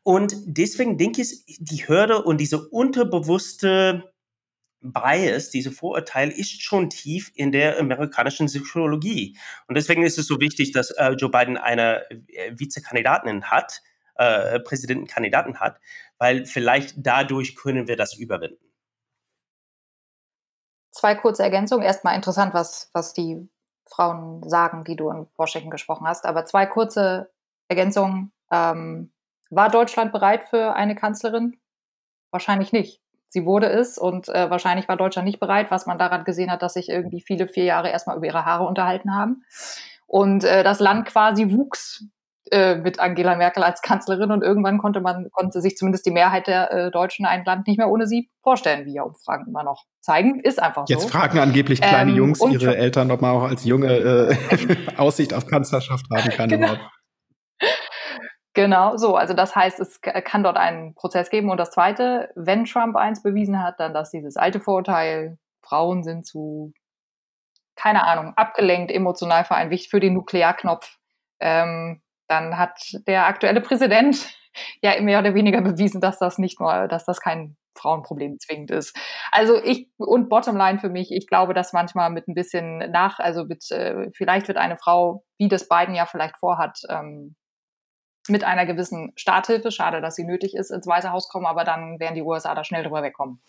Und 0.03 0.35
deswegen 0.45 0.97
denke 0.97 1.21
ich, 1.21 1.43
die 1.59 1.87
Hürde 1.87 2.23
und 2.23 2.39
diese 2.39 2.69
unterbewusste 2.69 4.13
Bias, 4.81 5.49
diese 5.49 5.71
Vorurteil 5.71 6.29
ist 6.29 6.61
schon 6.61 6.89
tief 6.89 7.31
in 7.35 7.51
der 7.51 7.79
amerikanischen 7.79 8.47
Psychologie. 8.47 9.37
Und 9.67 9.75
deswegen 9.75 10.03
ist 10.03 10.17
es 10.17 10.27
so 10.27 10.39
wichtig, 10.39 10.71
dass 10.71 10.91
äh, 10.91 11.11
Joe 11.11 11.29
Biden 11.29 11.57
eine 11.57 12.09
äh, 12.09 12.53
Vizekandidatin 12.57 13.45
hat, 13.45 13.81
äh, 14.15 14.59
Präsidentenkandidaten 14.59 15.59
hat, 15.59 15.79
weil 16.17 16.45
vielleicht 16.45 16.95
dadurch 16.97 17.55
können 17.55 17.87
wir 17.87 17.97
das 17.97 18.15
überwinden. 18.15 18.63
Zwei 20.91 21.15
kurze 21.15 21.43
Ergänzungen. 21.43 21.85
Erstmal 21.85 22.15
interessant, 22.15 22.53
was, 22.53 22.89
was 22.93 23.13
die 23.13 23.49
Frauen 23.85 24.47
sagen, 24.47 24.83
die 24.83 24.95
du 24.95 25.09
in 25.09 25.27
Washington 25.35 25.69
gesprochen 25.69 26.07
hast. 26.07 26.25
Aber 26.25 26.45
zwei 26.45 26.65
kurze 26.65 27.31
Ergänzungen. 27.67 28.31
Ähm, 28.51 29.11
war 29.49 29.69
Deutschland 29.69 30.11
bereit 30.11 30.45
für 30.49 30.73
eine 30.73 30.95
Kanzlerin? 30.95 31.59
Wahrscheinlich 32.31 32.71
nicht. 32.71 33.01
Sie 33.29 33.45
wurde 33.45 33.67
es 33.67 33.97
und 33.97 34.27
äh, 34.29 34.49
wahrscheinlich 34.49 34.87
war 34.87 34.97
Deutschland 34.97 35.27
nicht 35.27 35.39
bereit, 35.39 35.69
was 35.69 35.85
man 35.85 35.99
daran 35.99 36.23
gesehen 36.23 36.51
hat, 36.51 36.63
dass 36.63 36.73
sich 36.73 36.89
irgendwie 36.89 37.21
viele 37.21 37.47
vier 37.47 37.63
Jahre 37.63 37.89
erstmal 37.89 38.17
über 38.17 38.25
ihre 38.25 38.45
Haare 38.45 38.65
unterhalten 38.65 39.13
haben. 39.13 39.43
Und 40.07 40.43
äh, 40.43 40.63
das 40.63 40.79
Land 40.79 41.05
quasi 41.05 41.51
wuchs 41.51 42.05
äh, 42.51 42.75
mit 42.75 42.99
Angela 42.99 43.35
Merkel 43.35 43.61
als 43.61 43.83
Kanzlerin 43.83 44.31
und 44.31 44.41
irgendwann 44.41 44.79
konnte 44.79 45.01
man, 45.01 45.29
konnte 45.31 45.61
sich 45.61 45.77
zumindest 45.77 46.07
die 46.07 46.11
Mehrheit 46.11 46.47
der 46.47 46.71
äh, 46.71 46.91
Deutschen 46.91 47.27
ein 47.27 47.45
Land 47.45 47.67
nicht 47.67 47.77
mehr 47.77 47.89
ohne 47.89 48.07
sie 48.07 48.31
vorstellen, 48.41 48.87
wie 48.87 48.93
ja 48.93 49.03
Umfragen 49.03 49.45
immer 49.47 49.63
noch 49.63 49.83
zeigen. 50.01 50.39
Ist 50.39 50.59
einfach 50.59 50.87
so. 50.87 50.93
Jetzt 50.93 51.11
fragen 51.11 51.37
angeblich 51.37 51.79
kleine 51.79 52.09
ähm, 52.09 52.17
Jungs 52.17 52.41
ihre 52.49 52.75
Eltern, 52.75 53.11
ob 53.11 53.21
man 53.21 53.35
auch 53.35 53.43
als 53.43 53.65
Junge 53.65 53.93
äh, 53.93 54.35
Aussicht 54.97 55.35
auf 55.35 55.45
Kanzlerschaft 55.45 56.05
haben 56.11 56.29
kann. 56.29 56.49
Genau. 56.59 56.75
Genau, 58.55 58.97
so. 58.97 59.15
Also 59.15 59.33
das 59.33 59.55
heißt, 59.55 59.79
es 59.79 60.01
kann 60.01 60.43
dort 60.43 60.57
einen 60.57 60.95
Prozess 60.95 61.29
geben. 61.29 61.49
Und 61.49 61.57
das 61.57 61.71
Zweite, 61.71 62.29
wenn 62.35 62.65
Trump 62.65 62.95
eins 62.95 63.21
bewiesen 63.21 63.61
hat, 63.61 63.79
dann, 63.79 63.93
dass 63.93 64.11
dieses 64.11 64.37
alte 64.37 64.59
Vorurteil, 64.59 65.37
Frauen 65.61 66.03
sind 66.03 66.25
zu, 66.25 66.73
keine 67.75 68.03
Ahnung, 68.05 68.33
abgelenkt, 68.35 68.91
emotional 68.91 69.45
vereinigt 69.45 69.89
für 69.89 69.99
den 69.99 70.13
Nuklearknopf, 70.13 70.97
ähm, 71.39 72.01
dann 72.27 72.57
hat 72.57 72.79
der 73.07 73.25
aktuelle 73.27 73.61
Präsident 73.61 74.29
ja 74.81 74.99
mehr 75.01 75.19
oder 75.19 75.33
weniger 75.33 75.61
bewiesen, 75.61 76.01
dass 76.01 76.19
das 76.19 76.37
nicht 76.37 76.59
nur, 76.59 76.87
dass 76.87 77.05
das 77.05 77.21
kein 77.21 77.55
Frauenproblem 77.75 78.39
zwingend 78.39 78.71
ist. 78.71 78.95
Also 79.31 79.55
ich 79.63 79.87
und 79.97 80.27
Bottomline 80.27 80.79
für 80.79 80.89
mich, 80.89 81.11
ich 81.13 81.27
glaube, 81.27 81.53
dass 81.53 81.71
manchmal 81.71 82.09
mit 82.09 82.27
ein 82.27 82.33
bisschen 82.35 82.79
nach, 82.91 83.19
also 83.19 83.45
mit 83.45 83.71
äh, 83.71 84.11
vielleicht 84.11 84.47
wird 84.49 84.57
eine 84.57 84.75
Frau, 84.77 85.23
wie 85.37 85.47
das 85.47 85.69
Biden 85.69 85.95
ja 85.95 86.05
vielleicht 86.05 86.37
vorhat, 86.39 86.79
ähm, 86.89 87.35
mit 88.27 88.43
einer 88.43 88.65
gewissen 88.65 89.11
Starthilfe, 89.15 89.71
schade, 89.71 90.01
dass 90.01 90.15
sie 90.15 90.23
nötig 90.23 90.55
ist, 90.55 90.71
ins 90.71 90.85
Weiße 90.85 91.11
Haus 91.11 91.29
kommen, 91.29 91.45
aber 91.45 91.63
dann 91.63 91.99
werden 91.99 92.15
die 92.15 92.21
USA 92.21 92.53
da 92.53 92.63
schnell 92.63 92.83
drüber 92.83 93.01
wegkommen. 93.01 93.39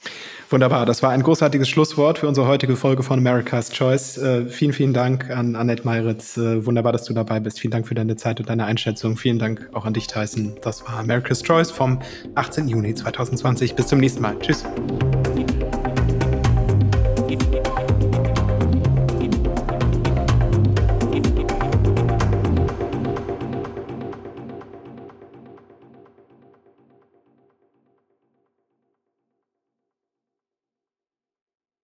Wunderbar, 0.49 0.87
das 0.87 1.03
war 1.03 1.11
ein 1.11 1.23
großartiges 1.23 1.69
Schlusswort 1.69 2.19
für 2.19 2.29
unsere 2.29 2.47
heutige 2.47 2.77
Folge 2.77 3.03
von 3.03 3.19
America's 3.19 3.71
Choice. 3.71 4.19
Äh, 4.19 4.47
vielen, 4.47 4.73
vielen 4.73 4.95
Dank 4.95 5.31
an 5.31 5.57
Annette 5.57 5.85
Meiritz. 5.85 6.37
Äh, 6.37 6.65
wunderbar, 6.65 6.93
dass 6.93 7.05
du 7.05 7.13
dabei 7.13 7.41
bist. 7.41 7.61
Vielen 7.61 7.73
Dank 7.73 7.87
für 7.87 7.95
deine 7.95 8.17
Zeit 8.17 8.41
und 8.41 8.49
deine 8.49 8.65
Einschätzung. 8.65 9.17
Vielen 9.17 9.39
Dank 9.39 9.69
auch 9.73 9.85
an 9.85 9.93
dich, 9.93 10.07
Tyson. 10.07 10.57
Das 10.63 10.87
war 10.87 10.99
America's 10.99 11.43
Choice 11.43 11.71
vom 11.71 12.01
18. 12.35 12.69
Juni 12.69 12.95
2020. 12.95 13.75
Bis 13.75 13.87
zum 13.89 13.99
nächsten 13.99 14.23
Mal. 14.23 14.39
Tschüss. 14.39 14.65